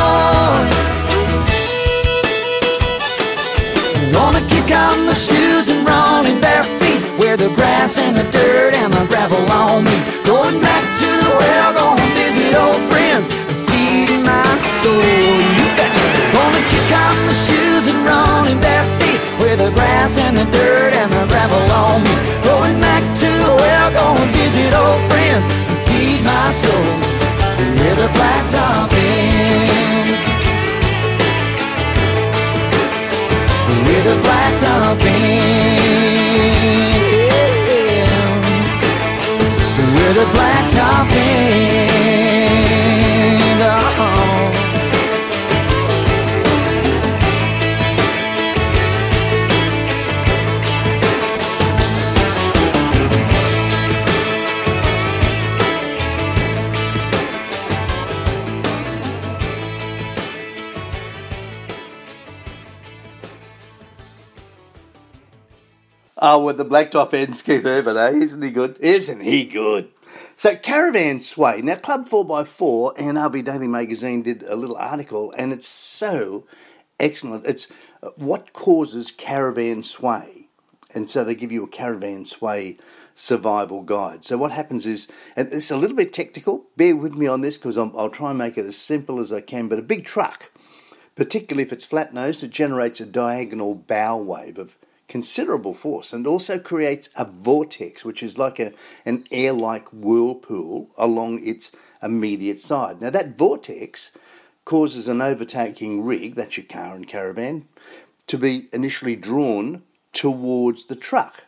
[4.14, 8.24] Gonna kick out my shoes and run in bare feet where the grass and the
[8.32, 9.98] dirt and the gravel on me.
[10.26, 14.94] Going back to the well, gonna visit old friends and feed my soul.
[14.94, 16.06] You betcha.
[16.34, 20.46] Gonna kick out my shoes and run in bare feet where the grass and the
[20.46, 22.43] dirt and the gravel on me.
[22.64, 26.86] Going back to the well, gonna visit old friends and feed my soul
[27.76, 30.24] where the blacktop ends.
[33.84, 35.44] Where the blacktop ends.
[39.94, 41.83] Where the blacktop ends.
[66.36, 68.24] Oh, with the blacktop ends, Keith Urban, eh?
[68.24, 68.76] Isn't he good?
[68.80, 69.92] Isn't he good?
[70.36, 71.62] So, Caravan Sway.
[71.62, 76.48] Now, Club 4x4 and RV Daily Magazine did a little article, and it's so
[77.00, 77.46] excellent.
[77.46, 77.68] It's
[78.02, 80.48] uh, what causes caravan sway.
[80.96, 82.78] And so they give you a caravan sway
[83.14, 84.26] survival guide.
[84.26, 87.58] So, what happens is, and it's a little bit technical, bear with me on this
[87.58, 90.50] because I'll try and make it as simple as I can, but a big truck,
[91.16, 94.80] particularly if it's flat nosed, it generates a diagonal bow wave of
[95.14, 98.72] considerable force and also creates a vortex, which is like a,
[99.06, 101.72] an air like whirlpool along its
[102.02, 103.00] immediate side.
[103.00, 104.10] Now, that vortex
[104.66, 107.68] causes an overtaking rig, that's your car and caravan,
[108.26, 109.84] to be initially drawn
[110.14, 111.44] towards the truck.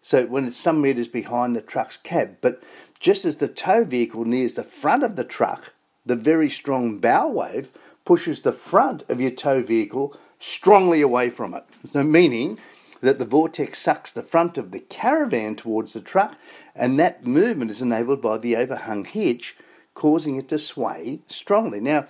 [0.00, 2.62] So, when it's some metres behind the truck's cab, but
[3.00, 5.72] just as the tow vehicle nears the front of the truck,
[6.06, 7.70] the very strong bow wave
[8.04, 11.64] pushes the front of your tow vehicle strongly away from it.
[11.90, 12.56] So, meaning
[13.00, 16.36] that the vortex sucks the front of the caravan towards the truck,
[16.74, 19.56] and that movement is enabled by the overhung hitch,
[19.94, 21.80] causing it to sway strongly.
[21.80, 22.08] Now,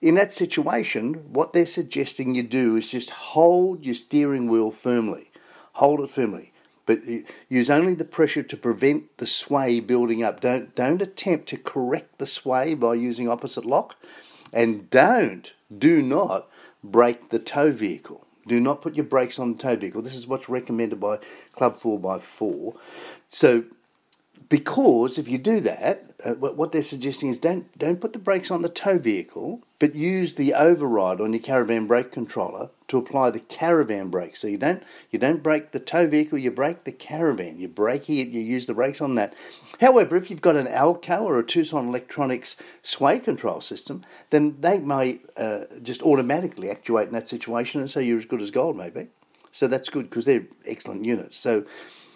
[0.00, 5.30] in that situation, what they're suggesting you do is just hold your steering wheel firmly.
[5.74, 6.52] Hold it firmly.
[6.86, 7.00] But
[7.48, 10.40] use only the pressure to prevent the sway building up.
[10.40, 13.96] Don't, don't attempt to correct the sway by using opposite lock.
[14.52, 16.50] And don't, do not
[16.82, 18.23] break the tow vehicle.
[18.46, 20.02] Do not put your brakes on the tow vehicle.
[20.02, 21.18] This is what's recommended by
[21.52, 22.74] Club 4x4.
[23.28, 23.64] So
[24.54, 28.52] because if you do that, uh, what they're suggesting is don't don't put the brakes
[28.52, 33.30] on the tow vehicle, but use the override on your caravan brake controller to apply
[33.30, 34.36] the caravan brake.
[34.36, 37.58] So you don't you don't brake the tow vehicle, you brake the caravan.
[37.58, 39.34] You brake it, you use the brakes on that.
[39.80, 44.78] However, if you've got an AL-KO or a Tuson Electronics sway control system, then they
[44.78, 48.76] may uh, just automatically actuate in that situation, and so you're as good as gold,
[48.76, 49.08] maybe.
[49.50, 51.36] So that's good because they're excellent units.
[51.36, 51.64] So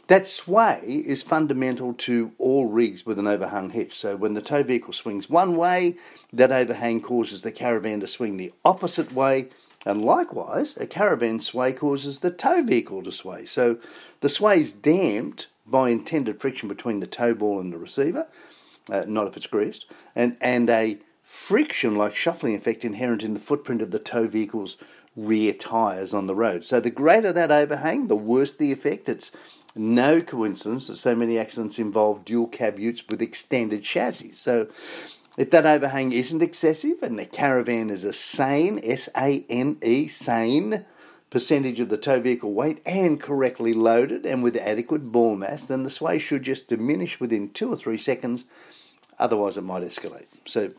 [0.08, 3.96] that sway is fundamental to all rigs with an overhung hitch.
[3.96, 5.96] So when the tow vehicle swings one way,
[6.32, 9.50] that overhang causes the caravan to swing the opposite way,
[9.86, 13.46] and likewise, a caravan sway causes the tow vehicle to sway.
[13.46, 13.78] So
[14.20, 18.28] the sway is damped by intended friction between the tow ball and the receiver,
[18.90, 19.86] uh, not if it's greased,
[20.16, 24.78] and, and a friction like shuffling effect inherent in the footprint of the tow vehicle's
[25.14, 26.64] rear tyres on the road.
[26.64, 29.08] So the greater that overhang, the worse the effect.
[29.08, 29.30] It's
[29.78, 34.32] no coincidence that so many accidents involve dual cab utes with extended chassis.
[34.32, 34.68] So,
[35.36, 40.08] if that overhang isn't excessive and the caravan is a sane, S A N E,
[40.08, 40.84] sane
[41.30, 45.82] percentage of the tow vehicle weight and correctly loaded and with adequate ball mass, then
[45.82, 48.44] the sway should just diminish within two or three seconds,
[49.18, 50.26] otherwise, it might escalate.
[50.46, 50.70] So,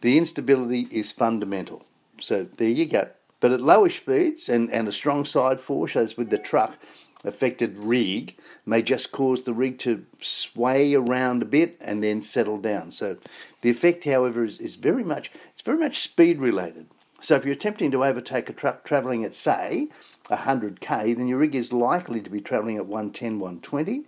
[0.00, 1.84] the instability is fundamental.
[2.20, 3.10] So, there you go.
[3.40, 6.78] But at lower speeds and, and a strong side force, as with the truck,
[7.26, 12.58] affected rig may just cause the rig to sway around a bit and then settle
[12.58, 12.90] down.
[12.90, 13.16] So
[13.60, 16.86] the effect, however, is, is very much it's very much speed related.
[17.20, 19.88] So if you're attempting to overtake a truck travelling at say
[20.28, 24.04] 100k, then your rig is likely to be travelling at 110, 120,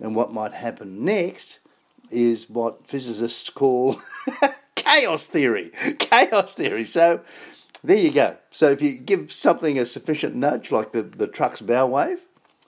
[0.00, 1.60] and what might happen next
[2.10, 4.00] is what physicists call
[4.74, 5.70] chaos theory.
[5.98, 6.84] Chaos theory.
[6.84, 7.20] So
[7.84, 8.36] there you go.
[8.50, 12.20] So if you give something a sufficient nudge, like the, the truck's bow wave,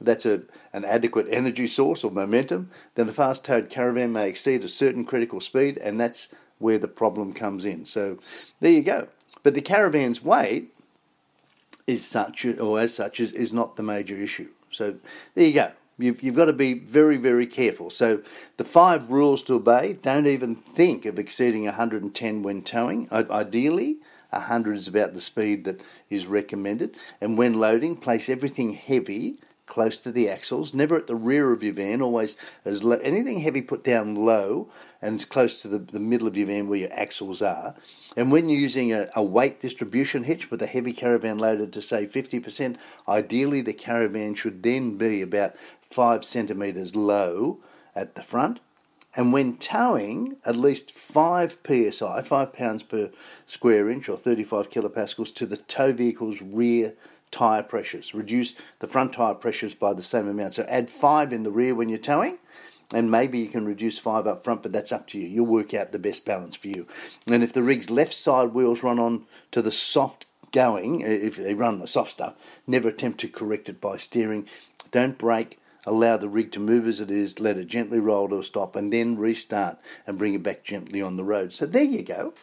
[0.05, 0.43] that's a,
[0.73, 5.05] an adequate energy source or momentum, then a fast towed caravan may exceed a certain
[5.05, 6.29] critical speed, and that's
[6.59, 7.85] where the problem comes in.
[7.85, 8.19] So
[8.61, 9.09] there you go.
[9.43, 10.73] But the caravan's weight
[11.87, 14.49] is such, or as such, is, is not the major issue.
[14.71, 14.95] So
[15.35, 15.73] there you go.
[15.99, 17.91] You've, you've got to be very, very careful.
[17.91, 18.23] So
[18.57, 23.09] the five rules to obey don't even think of exceeding 110 when towing.
[23.13, 23.99] Ideally,
[24.31, 26.97] 100 is about the speed that is recommended.
[27.21, 31.63] And when loading, place everything heavy close to the axles, never at the rear of
[31.63, 34.69] your van, always as anything heavy put down low
[35.01, 37.75] and close to the, the middle of your van where your axles are.
[38.17, 41.83] And when you're using a, a weight distribution hitch with a heavy caravan loaded to
[41.83, 42.77] say 50%,
[43.09, 45.55] ideally the caravan should then be about
[45.91, 47.59] 5 centimetres low
[47.95, 48.61] at the front.
[49.15, 53.11] And when towing, at least 5 psi, 5 pounds per
[53.47, 56.95] square inch or 35 kilopascals to the tow vehicle's rear
[57.33, 58.15] tyre pressures.
[58.15, 60.55] Reduce the front tyre pressures by the same amount.
[60.55, 62.39] So add five in the rear when you're towing,
[62.95, 65.27] and maybe you can reduce five up front, but that's up to you.
[65.27, 66.87] You'll work out the best balance for you.
[67.29, 71.55] And if the rig's left side wheels run on to the soft going, if they
[71.55, 72.35] run the soft stuff,
[72.67, 74.47] never attempt to correct it by steering.
[74.93, 75.59] Don't brake.
[75.85, 78.77] Allow the rig to move as it is, let it gently roll to a stop,
[78.77, 81.53] and then restart and bring it back gently on the road.
[81.53, 82.35] So there you go.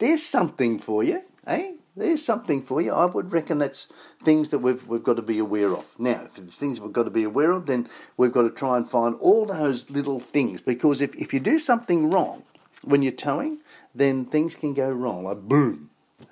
[0.00, 1.74] There's something for you, eh?
[1.96, 2.92] There's something for you.
[2.92, 3.88] I would reckon that's
[4.24, 5.84] things that we've, we've got to be aware of.
[5.98, 8.76] Now, if there's things we've got to be aware of, then we've got to try
[8.76, 12.44] and find all those little things because if, if you do something wrong
[12.84, 13.58] when you're towing,
[13.94, 15.90] then things can go wrong, like boom.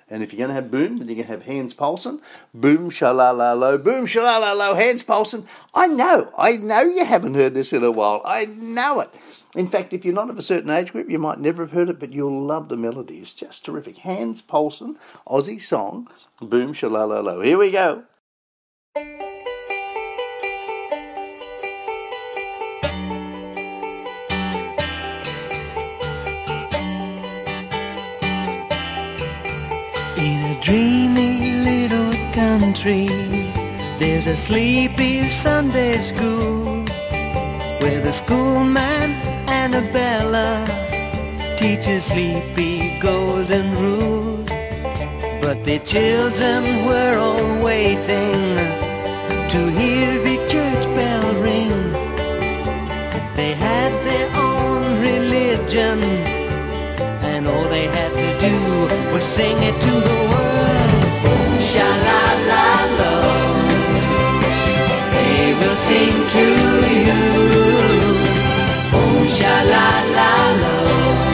[0.09, 2.19] And if you're going to have boom, then you're going to have Hans Poulsen.
[2.53, 5.45] Boom, shalala low, boom, shalala low, Hans Poulsen.
[5.73, 8.21] I know, I know you haven't heard this in a while.
[8.25, 9.13] I know it.
[9.55, 11.89] In fact, if you're not of a certain age group, you might never have heard
[11.89, 13.17] it, but you'll love the melody.
[13.17, 13.97] It's just terrific.
[13.97, 14.95] Hans Poulsen,
[15.27, 16.07] Aussie song,
[16.39, 17.43] Boom Shalalalo.
[17.43, 18.03] Here we go.
[30.15, 33.07] In a dreamy little country,
[33.97, 36.85] there's a sleepy Sunday school
[37.79, 39.18] where the schoolman
[39.71, 40.65] Annabella
[41.55, 44.49] teaches sleepy golden rules,
[45.39, 48.55] but the children were all waiting
[49.53, 51.93] to hear the church bell ring.
[53.35, 55.99] They had their own religion,
[57.21, 60.91] and all they had to do was sing it to the world.
[61.69, 62.67] Sha la la
[62.99, 63.13] lo,
[65.13, 66.45] they will sing to
[67.05, 68.08] you.
[69.29, 69.89] Sha la.
[70.15, 71.28] La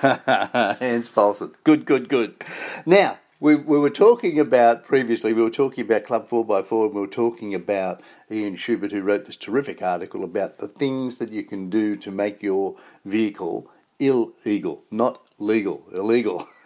[0.02, 1.52] Hans Poulsen.
[1.62, 2.42] Good, good, good.
[2.86, 7.00] Now, we, we were talking about previously, we were talking about Club 4x4 and we
[7.02, 11.42] were talking about Ian Schubert, who wrote this terrific article about the things that you
[11.42, 16.48] can do to make your vehicle illegal, not legal, illegal.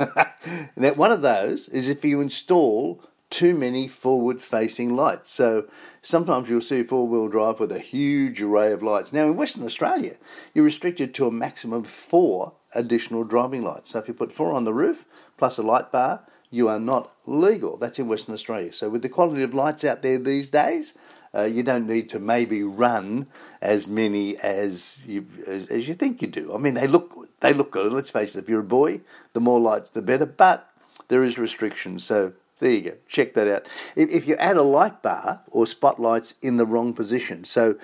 [0.76, 3.02] now, one of those is if you install
[3.34, 5.28] too many forward facing lights.
[5.28, 5.66] So
[6.02, 9.12] sometimes you'll see four wheel drive with a huge array of lights.
[9.12, 10.14] Now, in Western Australia,
[10.54, 13.90] you're restricted to a maximum of four additional driving lights.
[13.90, 15.06] So if you put four on the roof
[15.36, 17.76] plus a light bar, you are not legal.
[17.76, 18.72] That's in Western Australia.
[18.72, 20.94] So with the quality of lights out there these days,
[21.34, 23.26] uh, you don't need to maybe run
[23.60, 26.54] as many as you as, as you think you do.
[26.54, 27.92] I mean, they look they look good.
[27.92, 28.44] Let's face it.
[28.44, 29.00] If you're a boy,
[29.32, 30.26] the more lights, the better.
[30.26, 30.70] But
[31.08, 32.04] there is restrictions.
[32.04, 32.34] So
[32.64, 32.96] there you go.
[33.08, 33.68] Check that out.
[33.94, 37.74] If, you add a light bar or spotlights in the wrong position, so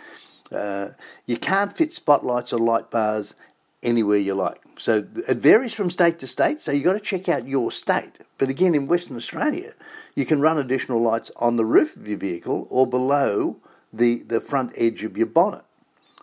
[0.51, 0.91] uh,
[1.26, 3.35] you can't fit spotlights or light bars
[3.83, 4.59] anywhere you like.
[4.78, 6.62] So it varies from state to state.
[6.62, 8.20] So you've got to check out your state.
[8.39, 9.74] But again, in Western Australia,
[10.14, 13.59] you can run additional lights on the roof of your vehicle or below
[13.93, 15.64] the, the front edge of your bonnet.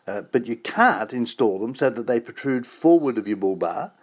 [0.08, 3.94] Uh, but you can't install them so that they protrude forward of your bull bar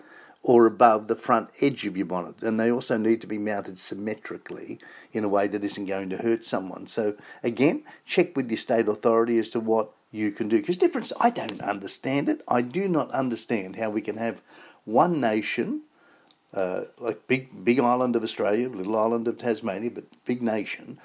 [0.45, 2.43] or above the front edge of your bonnet.
[2.43, 4.79] And they also need to be mounted symmetrically
[5.11, 6.87] in a way that isn't going to hurt someone.
[6.87, 10.59] So again, check with your state authority as to what you can do.
[10.59, 12.43] Because difference, I don't understand it.
[12.47, 14.43] I do not understand how we can have
[14.85, 15.81] one nation,
[16.53, 21.01] uh, like big big island of Australia, little island of Tasmania, but big nation,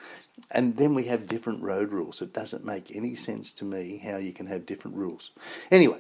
[0.52, 2.22] and then we have different road rules.
[2.22, 5.32] It doesn't make any sense to me how you can have different rules.
[5.72, 6.00] Anyway,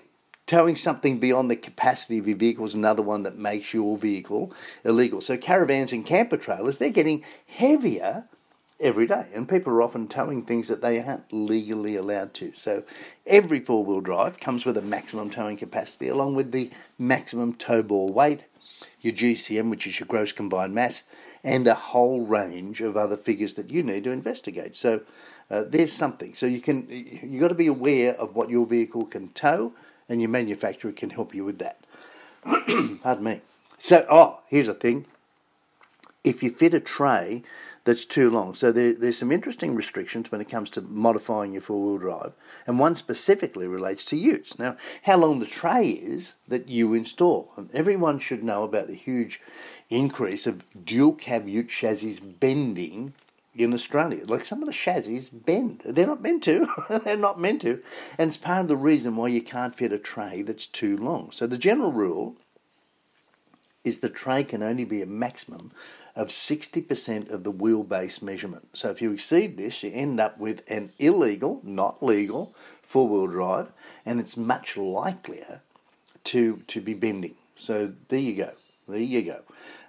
[0.49, 4.51] towing something beyond the capacity of your vehicle is another one that makes your vehicle
[4.83, 5.21] illegal.
[5.21, 8.27] So caravans and camper trailers, they're getting heavier
[8.79, 12.51] every day, and people are often towing things that they aren't legally allowed to.
[12.55, 12.83] So
[13.27, 17.83] every four wheel drive comes with a maximum towing capacity, along with the maximum tow
[17.83, 18.45] ball weight,
[19.01, 21.03] your GCM, which is your gross combined mass,
[21.43, 24.75] and a whole range of other figures that you need to investigate.
[24.75, 25.01] So
[25.51, 26.33] uh, there's something.
[26.33, 29.73] So you can you got to be aware of what your vehicle can tow,
[30.09, 31.79] and your manufacturer can help you with that.
[33.01, 33.41] Pardon me.
[33.77, 35.05] So oh, here's a thing.
[36.23, 37.43] If you fit a tray
[37.89, 38.53] that's too long.
[38.53, 42.33] So there, there's some interesting restrictions when it comes to modifying your four-wheel drive,
[42.67, 44.59] and one specifically relates to utes.
[44.59, 48.95] Now, how long the tray is that you install, and everyone should know about the
[48.95, 49.41] huge
[49.89, 53.13] increase of dual cab ute chassis bending
[53.55, 54.23] in Australia.
[54.25, 55.81] Like some of the chassis bend.
[55.85, 56.67] They're not meant to.
[57.03, 57.81] They're not meant to.
[58.17, 61.31] And it's part of the reason why you can't fit a tray that's too long.
[61.31, 62.37] So the general rule
[63.83, 65.71] is the tray can only be a maximum
[66.15, 68.67] of 60% of the wheelbase measurement.
[68.73, 73.27] So if you exceed this, you end up with an illegal, not legal, four wheel
[73.27, 73.71] drive,
[74.05, 75.61] and it's much likelier
[76.25, 77.35] to, to be bending.
[77.55, 78.51] So there you go.
[78.87, 79.41] There you go.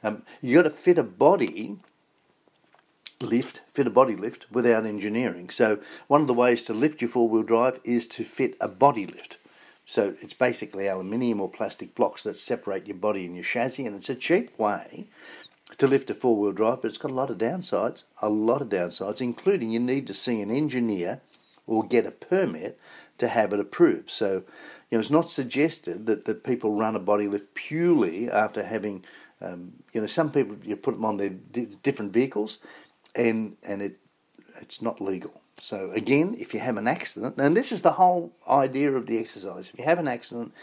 [0.03, 1.79] Um, you got to fit a body
[3.21, 5.51] lift, fit a body lift without engineering.
[5.51, 8.69] So one of the ways to lift your four wheel drive is to fit a
[8.69, 9.37] body lift.
[9.85, 13.97] So it's basically aluminium or plastic blocks that separate your body and your chassis, and
[13.97, 15.09] it's a cheap way
[15.79, 18.63] to lift a four wheel drive, but it's got a lot of downsides, a lot
[18.63, 21.21] of downsides, including you need to see an engineer
[21.67, 22.79] or get a permit
[23.19, 24.11] to have it approved.
[24.11, 24.45] So,
[24.91, 29.05] you know, it's not suggested that, that people run a body lift purely after having,
[29.41, 31.31] um, you know, some people you put them on their
[31.83, 32.59] different vehicles,
[33.15, 33.97] and and it
[34.61, 35.41] it's not legal.
[35.59, 39.19] So again, if you have an accident, and this is the whole idea of the
[39.19, 40.55] exercise, if you have an accident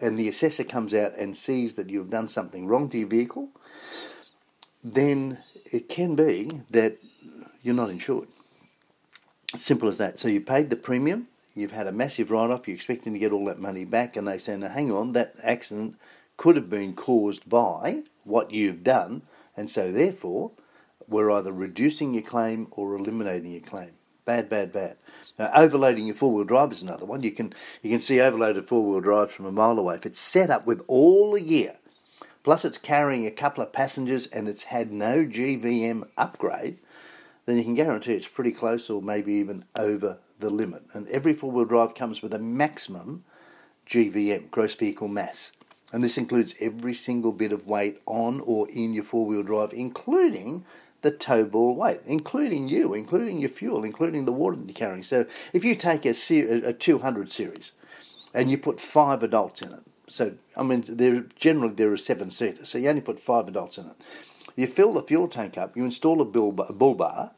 [0.00, 3.48] and the assessor comes out and sees that you've done something wrong to your vehicle,
[4.82, 5.38] then
[5.70, 6.96] it can be that
[7.62, 8.28] you're not insured.
[9.54, 10.18] Simple as that.
[10.18, 13.32] So you paid the premium, you've had a massive write off, you're expecting to get
[13.32, 15.96] all that money back, and they say, now hang on, that accident
[16.36, 19.22] could have been caused by what you've done,
[19.56, 20.52] and so therefore
[21.08, 23.90] we're either reducing your claim or eliminating your claim.
[24.24, 24.96] Bad, bad, bad.
[25.38, 27.22] Now, overloading your four wheel drive is another one.
[27.22, 29.94] You can you can see overloaded four wheel drives from a mile away.
[29.94, 31.76] If it's set up with all the gear,
[32.42, 36.78] plus it's carrying a couple of passengers and it's had no GVM upgrade,
[37.46, 40.82] then you can guarantee it's pretty close or maybe even over the limit.
[40.92, 43.24] And every four wheel drive comes with a maximum
[43.86, 45.52] GVM, gross vehicle mass.
[45.92, 49.72] And this includes every single bit of weight on or in your four wheel drive,
[49.72, 50.66] including
[51.02, 55.02] the tow ball weight, including you, including your fuel, including the water that you're carrying.
[55.02, 57.72] So if you take a, ser- a 200 series
[58.34, 62.30] and you put five adults in it, so I mean, there generally there are seven
[62.30, 63.96] seaters, so you only put five adults in it.
[64.56, 67.32] You fill the fuel tank up, you install a bull bar, bull bar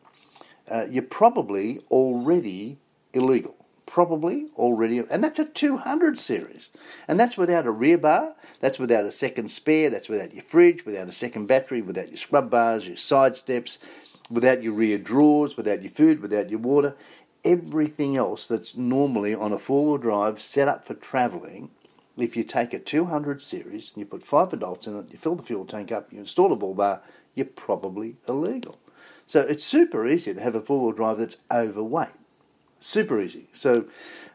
[0.70, 2.78] uh, you're probably already
[3.14, 3.56] illegal
[3.90, 6.70] probably already, and that's a 200 series.
[7.08, 10.86] And that's without a rear bar, that's without a second spare, that's without your fridge,
[10.86, 13.80] without a second battery, without your scrub bars, your side steps,
[14.30, 16.94] without your rear drawers, without your food, without your water.
[17.44, 21.70] Everything else that's normally on a four wheel drive set up for travelling.
[22.16, 25.34] If you take a 200 series and you put five adults in it, you fill
[25.34, 27.02] the fuel tank up, you install a bull bar,
[27.34, 28.78] you're probably illegal.
[29.26, 32.19] So it's super easy to have a four wheel drive that's overweight.
[32.80, 33.48] Super easy.
[33.52, 33.86] So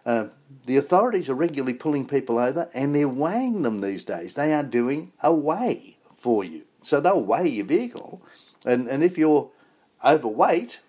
[0.05, 0.27] uh,
[0.65, 4.35] the authorities are regularly pulling people over and they're weighing them these days.
[4.35, 6.61] They are doing a weigh for you.
[6.83, 8.21] So they'll weigh your vehicle.
[8.65, 9.49] And, and if you're
[10.03, 10.79] overweight,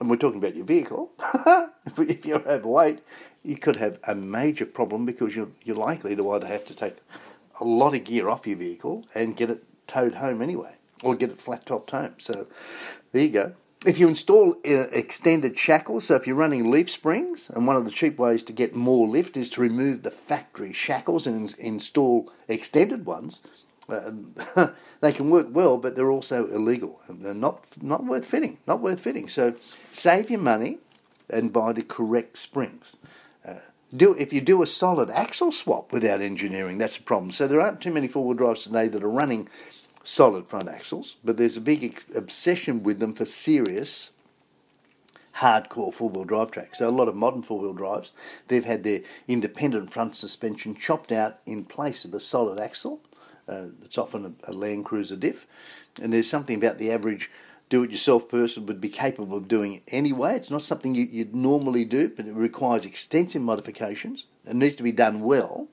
[0.00, 1.12] and we're talking about your vehicle,
[1.96, 3.00] if you're overweight,
[3.44, 6.96] you could have a major problem because you're, you're likely to either have to take
[7.60, 11.30] a lot of gear off your vehicle and get it towed home anyway, or get
[11.30, 12.14] it flat topped home.
[12.18, 12.48] So
[13.12, 13.52] there you go.
[13.84, 17.84] If you install uh, extended shackles, so if you're running leaf springs, and one of
[17.84, 22.32] the cheap ways to get more lift is to remove the factory shackles and install
[22.48, 23.40] extended ones,
[23.88, 24.12] uh,
[25.00, 27.00] they can work well, but they're also illegal.
[27.08, 28.58] They're not not worth fitting.
[28.66, 29.28] Not worth fitting.
[29.28, 29.54] So
[29.92, 30.78] save your money
[31.28, 32.96] and buy the correct springs.
[33.46, 33.58] Uh,
[33.94, 37.30] do if you do a solid axle swap without engineering, that's a problem.
[37.30, 39.48] So there aren't too many four-wheel drives today that are running
[40.06, 44.12] solid front axles, but there's a big obsession with them for serious
[45.38, 46.78] hardcore four-wheel drive tracks.
[46.78, 48.12] So a lot of modern four-wheel drives,
[48.48, 53.00] they've had their independent front suspension chopped out in place of the solid axle.
[53.48, 55.46] Uh, it's often a, a Land Cruiser diff,
[56.00, 57.30] and there's something about the average
[57.68, 60.36] do-it-yourself person would be capable of doing it anyway.
[60.36, 64.26] It's not something you, would normally do, but it requires extensive modifications.
[64.46, 65.66] It needs to be done well,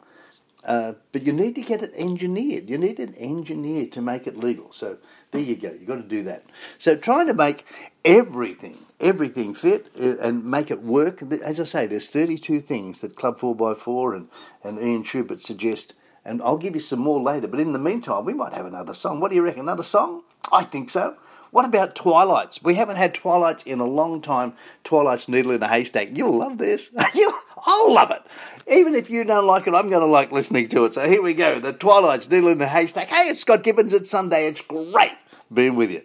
[0.65, 2.69] uh, but you need to get it engineered.
[2.69, 4.71] You need an engineer to make it legal.
[4.71, 4.97] So
[5.31, 5.71] there you go.
[5.71, 6.45] You've got to do that.
[6.77, 7.65] So trying to make
[8.05, 11.21] everything, everything fit uh, and make it work.
[11.21, 14.29] As I say, there's 32 things that Club 4x4 and,
[14.63, 15.93] and Ian Schubert suggest.
[16.25, 17.47] And I'll give you some more later.
[17.47, 19.19] But in the meantime, we might have another song.
[19.19, 19.61] What do you reckon?
[19.61, 20.23] Another song?
[20.51, 21.17] I think so.
[21.53, 22.63] What about Twilights?
[22.63, 24.53] We haven't had Twilights in a long time.
[24.83, 26.17] Twilight's Needle in a Haystack.
[26.17, 26.89] You'll love this.
[26.97, 28.23] I'll love it.
[28.67, 30.95] Even if you don't like it, I'm going to like listening to it.
[30.95, 31.59] So here we go.
[31.59, 33.07] The Twilight's Needle in a Haystack.
[33.07, 33.93] Hey, it's Scott Gibbons.
[33.93, 34.47] It's Sunday.
[34.47, 35.11] It's great
[35.53, 36.01] being with you.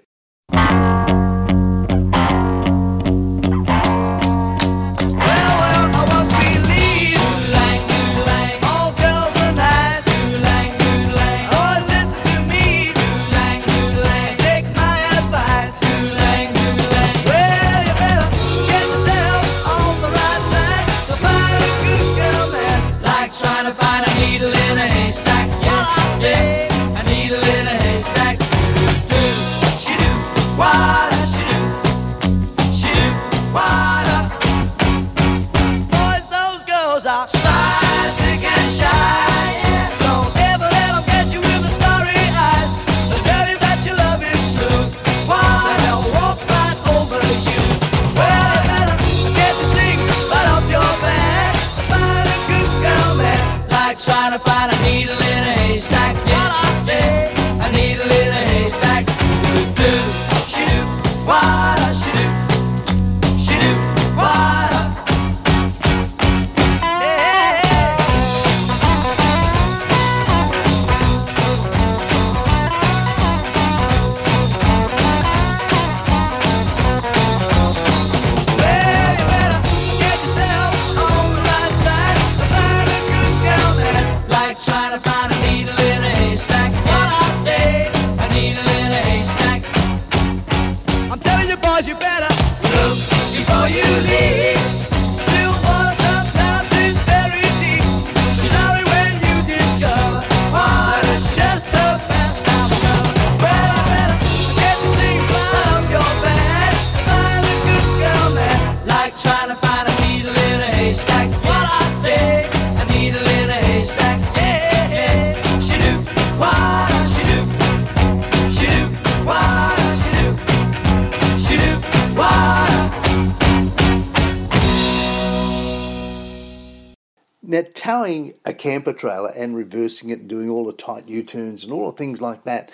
[128.45, 131.91] A camper trailer and reversing it and doing all the tight U turns and all
[131.91, 132.71] the things like that,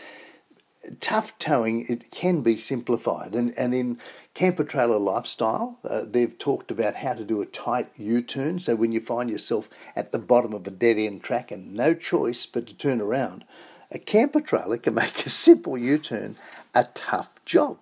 [1.00, 3.34] tough towing, it can be simplified.
[3.34, 3.98] And, and in
[4.34, 8.58] camper trailer lifestyle, uh, they've talked about how to do a tight U turn.
[8.58, 11.94] So when you find yourself at the bottom of a dead end track and no
[11.94, 13.44] choice but to turn around,
[13.90, 16.36] a camper trailer can make a simple U turn
[16.74, 17.78] a tough job.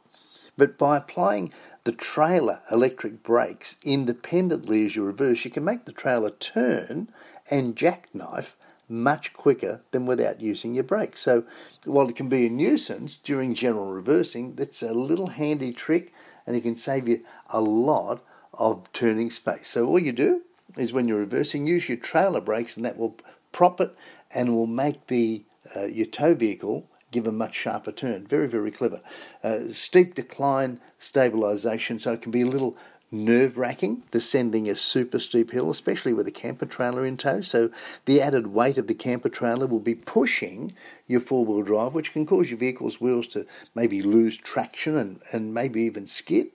[0.57, 1.53] But by applying
[1.85, 7.09] the trailer electric brakes independently as you reverse, you can make the trailer turn
[7.51, 8.57] and jackknife
[8.89, 11.23] much quicker than without using your brakes.
[11.23, 11.45] So
[11.85, 16.13] while it can be a nuisance during general reversing, that's a little handy trick
[16.47, 18.23] and it can save you a lot
[18.53, 19.69] of turning space.
[19.69, 20.43] So all you do
[20.77, 23.17] is when you're reversing, use your trailer brakes and that will
[23.51, 23.95] prop it
[24.35, 25.45] and will make the
[25.77, 28.27] uh, your tow vehicle give a much sharper turn.
[28.27, 29.01] Very, very clever.
[29.45, 32.77] Uh, steep decline stabilisation, so it can be a little
[33.13, 37.43] nerve wracking descending a super steep hill, especially with a camper trailer in tow.
[37.43, 37.71] So,
[38.07, 40.73] the added weight of the camper trailer will be pushing
[41.07, 45.21] your four wheel drive, which can cause your vehicle's wheels to maybe lose traction and,
[45.31, 46.49] and maybe even skid.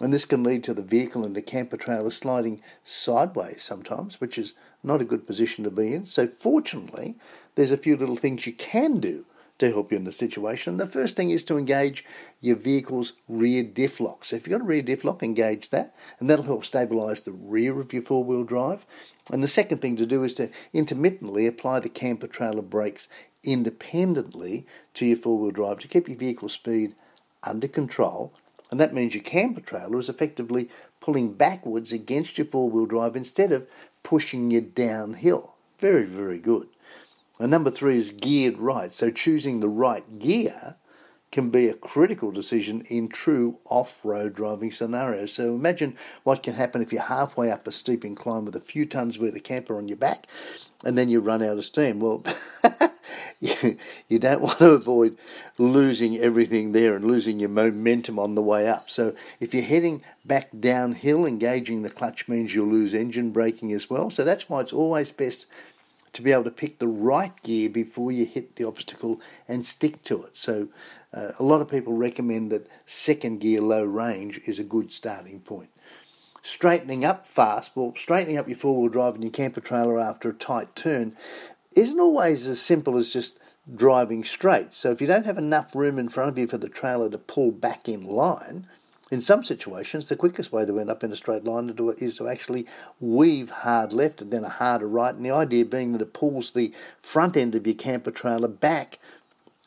[0.00, 4.38] And this can lead to the vehicle and the camper trailer sliding sideways sometimes, which
[4.38, 6.06] is not a good position to be in.
[6.06, 7.16] So, fortunately,
[7.54, 9.26] there's a few little things you can do
[9.58, 10.76] to help you in the situation.
[10.76, 12.04] The first thing is to engage
[12.40, 14.24] your vehicle's rear diff lock.
[14.24, 17.32] So if you've got a rear diff lock, engage that, and that'll help stabilise the
[17.32, 18.86] rear of your four wheel drive.
[19.32, 23.08] And the second thing to do is to intermittently apply the camper trailer brakes
[23.44, 26.94] independently to your four wheel drive to keep your vehicle speed
[27.42, 28.32] under control.
[28.70, 30.68] And that means your camper trailer is effectively
[31.00, 33.66] pulling backwards against your four wheel drive instead of
[34.02, 35.54] pushing you downhill.
[35.78, 36.68] Very, very good.
[37.38, 38.92] And number three is geared right.
[38.92, 40.76] So choosing the right gear
[41.30, 45.32] can be a critical decision in true off-road driving scenarios.
[45.32, 48.86] So imagine what can happen if you're halfway up a steep incline with a few
[48.86, 50.26] tons worth of camper on your back
[50.84, 52.00] and then you run out of steam.
[52.00, 52.24] Well,
[53.40, 53.76] you,
[54.08, 55.18] you don't want to avoid
[55.58, 58.88] losing everything there and losing your momentum on the way up.
[58.88, 63.90] So if you're heading back downhill, engaging the clutch means you'll lose engine braking as
[63.90, 64.10] well.
[64.10, 65.46] So that's why it's always best
[66.18, 70.02] to be able to pick the right gear before you hit the obstacle and stick
[70.02, 70.36] to it.
[70.36, 70.66] So,
[71.14, 75.38] uh, a lot of people recommend that second gear low range is a good starting
[75.38, 75.70] point.
[76.42, 80.28] Straightening up fast, well, straightening up your four wheel drive and your camper trailer after
[80.28, 81.16] a tight turn
[81.76, 83.38] isn't always as simple as just
[83.72, 84.74] driving straight.
[84.74, 87.18] So, if you don't have enough room in front of you for the trailer to
[87.18, 88.66] pull back in line,
[89.10, 92.28] in some situations, the quickest way to end up in a straight line is to
[92.28, 92.66] actually
[93.00, 95.14] weave hard left and then a harder right.
[95.14, 98.98] And the idea being that it pulls the front end of your camper trailer back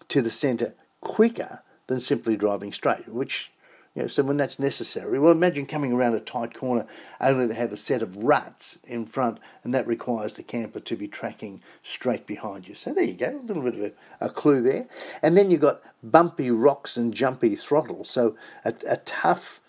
[0.10, 3.52] to the centre quicker than simply driving straight, which
[3.96, 6.88] you know, so when that's necessary, well, imagine coming around a tight corner
[7.20, 10.96] only to have a set of ruts in front, and that requires the camper to
[10.96, 12.74] be tracking straight behind you.
[12.74, 13.92] So there you go, a little bit of a,
[14.26, 14.88] a clue there.
[15.22, 18.06] And then you've got bumpy rocks and jumpy throttle.
[18.06, 19.60] So a, a tough,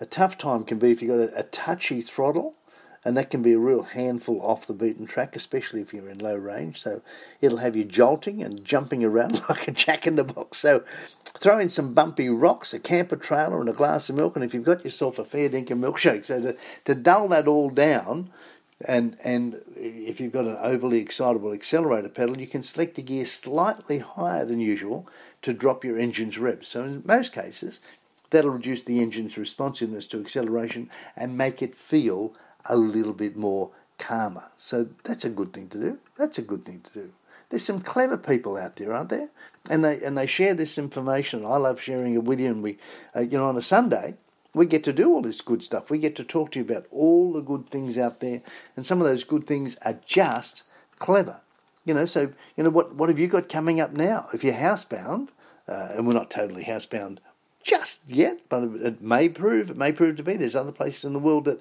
[0.00, 2.54] a tough time can be if you've got a, a touchy throttle
[3.04, 6.18] and that can be a real handful off the beaten track, especially if you're in
[6.18, 6.80] low range.
[6.80, 7.02] So
[7.40, 10.58] it'll have you jolting and jumping around like a jack in the box.
[10.58, 10.84] So
[11.24, 14.54] throw in some bumpy rocks, a camper trailer, and a glass of milk, and if
[14.54, 16.24] you've got yourself a fair dinkum milkshake.
[16.24, 18.30] So to, to dull that all down,
[18.86, 23.24] and and if you've got an overly excitable accelerator pedal, you can select the gear
[23.24, 25.08] slightly higher than usual
[25.42, 26.68] to drop your engine's revs.
[26.68, 27.80] So in most cases,
[28.30, 32.34] that'll reduce the engine's responsiveness to acceleration and make it feel
[32.66, 34.50] a little bit more calmer.
[34.56, 35.98] So that's a good thing to do.
[36.18, 37.12] That's a good thing to do.
[37.48, 39.28] There's some clever people out there, aren't there?
[39.70, 41.44] And they and they share this information.
[41.44, 42.48] I love sharing it with you.
[42.48, 42.78] And we,
[43.14, 44.14] uh, you know, on a Sunday,
[44.54, 45.90] we get to do all this good stuff.
[45.90, 48.42] We get to talk to you about all the good things out there,
[48.74, 50.62] and some of those good things are just
[50.98, 51.40] clever.
[51.84, 54.26] You know, so you know what what have you got coming up now?
[54.32, 55.28] If you're housebound,
[55.68, 57.18] uh, and we're not totally housebound
[57.62, 60.34] just yet, but it may prove it may prove to be.
[60.34, 61.60] There's other places in the world that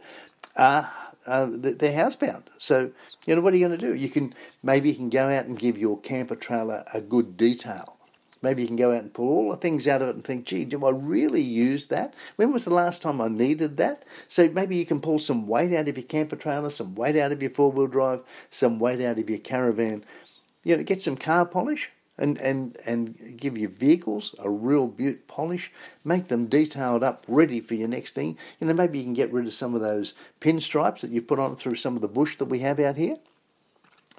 [0.56, 0.92] are
[1.26, 2.44] they're housebound.
[2.58, 2.92] So
[3.26, 3.96] you know what are you going to do?
[3.96, 4.34] You can
[4.64, 7.98] maybe you can go out and give your camper trailer a good detail.
[8.44, 10.46] Maybe you can go out and pull all the things out of it and think,
[10.46, 12.16] gee, do I really use that?
[12.38, 14.04] When was the last time I needed that?
[14.30, 17.32] So maybe you can pull some weight out of your camper trailer, some weight out
[17.32, 20.04] of your four wheel drive, some weight out of your caravan.
[20.64, 25.28] You know, get some car polish, and, and, and give your vehicles a real beaut
[25.28, 25.72] polish,
[26.04, 28.38] make them detailed up, ready for your next thing.
[28.60, 31.40] You know, maybe you can get rid of some of those pinstripes that you put
[31.40, 33.18] on through some of the bush that we have out here.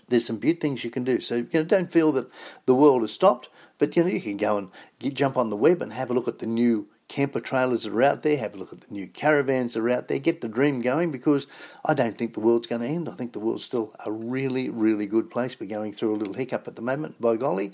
[0.09, 1.21] There's some beaut things you can do.
[1.21, 2.31] So, you know, don't feel that
[2.67, 5.57] the world has stopped, but, you know, you can go and get, jump on the
[5.57, 8.39] web and have a look at the new camper trailers that are out there.
[8.39, 10.19] Have a look at the new caravans that are out there.
[10.19, 11.47] Get the dream going because
[11.85, 13.07] I don't think the world's going to end.
[13.07, 15.61] I think the world's still a really, really good place.
[15.61, 17.73] We're going through a little hiccup at the moment, by golly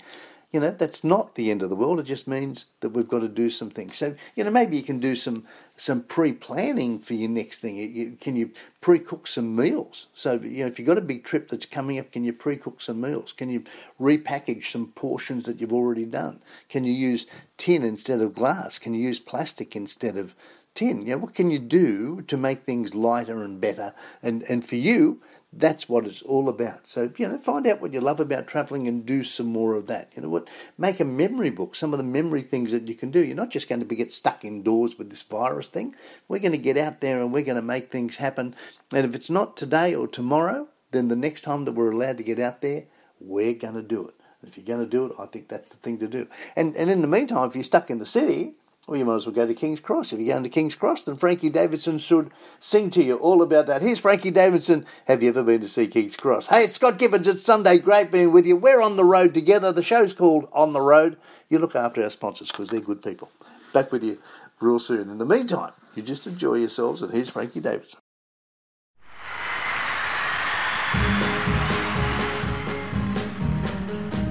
[0.51, 1.99] you know, that's not the end of the world.
[1.99, 3.97] It just means that we've got to do some things.
[3.97, 5.45] So, you know, maybe you can do some
[5.77, 7.77] some pre-planning for your next thing.
[7.77, 10.07] You, can you pre-cook some meals?
[10.13, 12.81] So, you know, if you've got a big trip that's coming up, can you pre-cook
[12.81, 13.31] some meals?
[13.31, 13.63] Can you
[13.99, 16.41] repackage some portions that you've already done?
[16.67, 17.27] Can you use
[17.57, 18.79] tin instead of glass?
[18.79, 20.35] Can you use plastic instead of
[20.73, 21.03] tin?
[21.03, 23.93] You know, what can you do to make things lighter and better?
[24.23, 25.21] And and for you,
[25.51, 26.87] that's what it's all about.
[26.87, 29.87] So, you know, find out what you love about traveling and do some more of
[29.87, 30.11] that.
[30.15, 30.47] You know what?
[30.77, 33.23] Make a memory book, some of the memory things that you can do.
[33.23, 35.95] You're not just going to be get stuck indoors with this virus thing.
[36.27, 38.55] We're going to get out there and we're going to make things happen.
[38.93, 42.23] And if it's not today or tomorrow, then the next time that we're allowed to
[42.23, 42.85] get out there,
[43.19, 44.15] we're going to do it.
[44.43, 46.27] If you're going to do it, I think that's the thing to do.
[46.55, 48.53] And and in the meantime, if you're stuck in the city,
[48.89, 50.13] well, you might as well go to King's Cross.
[50.13, 53.67] If you're going to King's Cross, then Frankie Davidson should sing to you all about
[53.67, 53.83] that.
[53.83, 54.83] Here's Frankie Davidson.
[55.05, 56.47] Have you ever been to see King's Cross?
[56.47, 57.27] Hey, it's Scott Gibbons.
[57.27, 57.77] It's Sunday.
[57.77, 58.55] Great being with you.
[58.55, 59.71] We're on the road together.
[59.71, 61.17] The show's called On the Road.
[61.49, 63.29] You look after our sponsors because they're good people.
[63.73, 64.17] Back with you
[64.59, 65.11] real soon.
[65.11, 67.99] In the meantime, you just enjoy yourselves, and here's Frankie Davidson.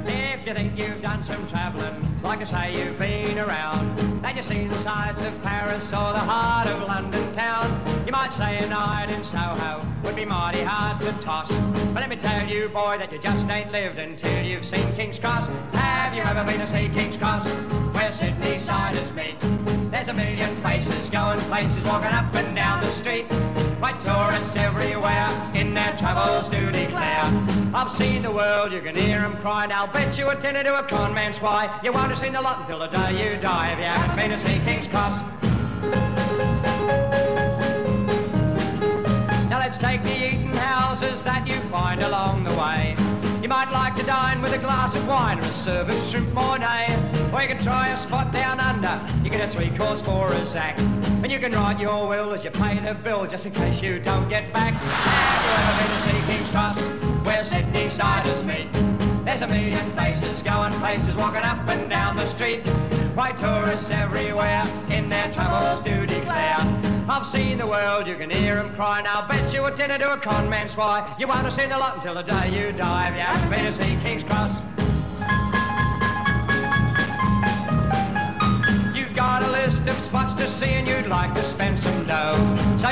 [0.05, 4.43] If you think you've done some travelling, like I say, you've been around that you
[4.43, 7.67] see the sides of Paris or the heart of London town.
[8.07, 11.53] You might say a night in Soho would be mighty hard to toss.
[11.93, 15.19] But let me tell you, boy, that you just ain't lived until you've seen King's
[15.19, 15.49] Cross.
[15.73, 17.51] Have you ever been to see King's Cross,
[17.95, 19.39] where Sydney siders meet?
[19.91, 23.27] There's a million faces going places, walking up and down the street.
[23.81, 27.25] White tourists everywhere in their travels do declare.
[27.75, 29.71] I've seen the world, you can hear them crying.
[29.71, 31.79] I'll bet you a tenner to a con man's why.
[31.85, 34.39] You won't have seen the lot until the day you die if you been to
[34.39, 35.21] see King's Cross.
[39.49, 42.95] Now let's take the eating houses that you find along the way.
[43.43, 46.33] You might like to dine with a glass of wine or a serve of shrimp
[46.35, 46.87] mornay.
[47.33, 49.01] Or you can try a spot down under.
[49.23, 50.79] You get a three course for a zack.
[51.23, 53.99] And you can write your will as you pay the bill just in case you
[53.99, 54.75] don't get back.
[54.75, 56.81] Have you ever been to King's Cross
[57.27, 58.88] where Sydney siders meet?
[59.29, 62.67] There's a million faces going places, walking up and down the street.
[63.15, 66.57] White tourists everywhere in their travels do declare.
[67.11, 69.03] I've seen the world, you can hear them cry.
[69.03, 71.15] Now bet you a dinner to a con man's why.
[71.19, 73.11] You won't have seen the lot until the day you die.
[73.11, 74.63] If you haven't been to see King's Cross.
[78.97, 81.98] You've got a list of spots to see and you'd like to spend some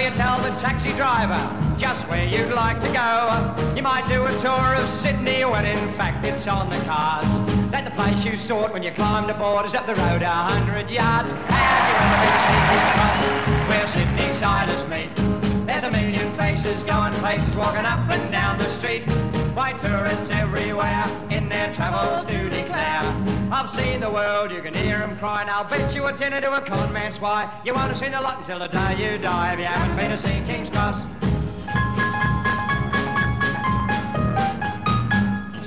[0.07, 1.41] you tell the taxi driver
[1.77, 3.75] just where you'd like to go.
[3.75, 7.27] You might do a tour of Sydney when in fact it's on the cards.
[7.73, 10.91] That the place you sought when you climbed aboard is up the road a hundred
[10.91, 11.33] yards.
[11.33, 13.21] Have you ever been to King's Cross
[13.69, 15.26] where Sydney siders meet?
[15.79, 19.03] There's a million faces going places, walking up and down the street.
[19.55, 23.03] White tourists everywhere in their travels do declare.
[23.53, 25.51] I've seen the world, you can hear them crying.
[25.51, 27.53] I'll bet you a dinner to a con man's why.
[27.63, 30.11] You won't have seen the lot until the day you die if you haven't been
[30.13, 31.03] to see King's Cross.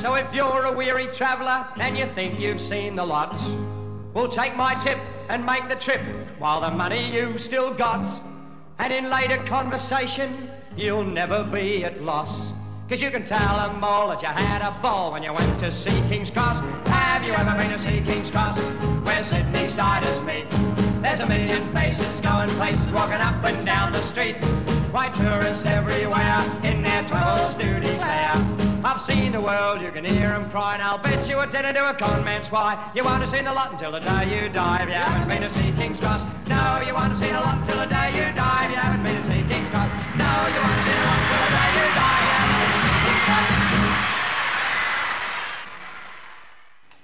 [0.01, 3.39] So if you're a weary traveller and you think you've seen the lot,
[4.15, 4.97] we'll take my tip
[5.27, 6.01] and make the trip
[6.39, 8.09] while the money you've still got.
[8.79, 12.53] And in later conversation, you'll never be at loss.
[12.87, 15.71] Cause you can tell them all that you had a ball when you went to
[15.71, 16.59] see King's Cross.
[16.87, 18.59] Have you ever been to see King's Cross,
[19.05, 20.49] where Sydney siders meet?
[21.01, 24.43] There's a million faces going places, walking up and down the street.
[24.91, 28.68] White tourists everywhere in their travels do declare.
[28.81, 30.81] I've seen the world, you can hear them crying.
[30.81, 32.91] I'll bet you a dinner to a con man's why.
[32.95, 34.83] You won't have seen the lot until the day you die.
[34.83, 37.57] If you haven't been to see King's Cross, no, you won't have seen a lot
[37.57, 38.65] until the day you die.
[38.65, 41.19] If you haven't been to see King's Cross, no, you won't have seen a lot
[41.19, 42.09] until the day you die.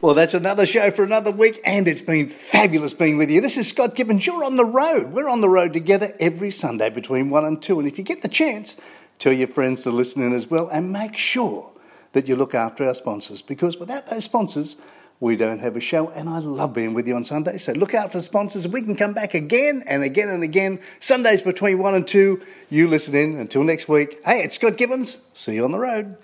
[0.01, 3.41] Well, that's another show for another week, and it's been fabulous being with you.
[3.41, 4.28] This is Scott Gibbons.
[4.28, 5.13] You're on the road.
[5.13, 7.80] We're on the road together every Sunday between 1 and 2.
[7.80, 8.78] And if you get the chance,
[9.20, 11.72] tell your friends to listen in as well, and make sure
[12.13, 14.78] that you look after our sponsors because without those sponsors,
[15.20, 16.09] we don't have a show.
[16.09, 17.57] And I love being with you on Sunday.
[17.57, 18.68] So look out for the sponsors.
[18.68, 20.80] We can come back again and again and again.
[20.99, 22.41] Sundays between 1 and 2.
[22.70, 23.38] You listen in.
[23.38, 24.20] Until next week.
[24.26, 25.20] Hey, it's Scott Gibbons.
[25.34, 26.18] See you on the road.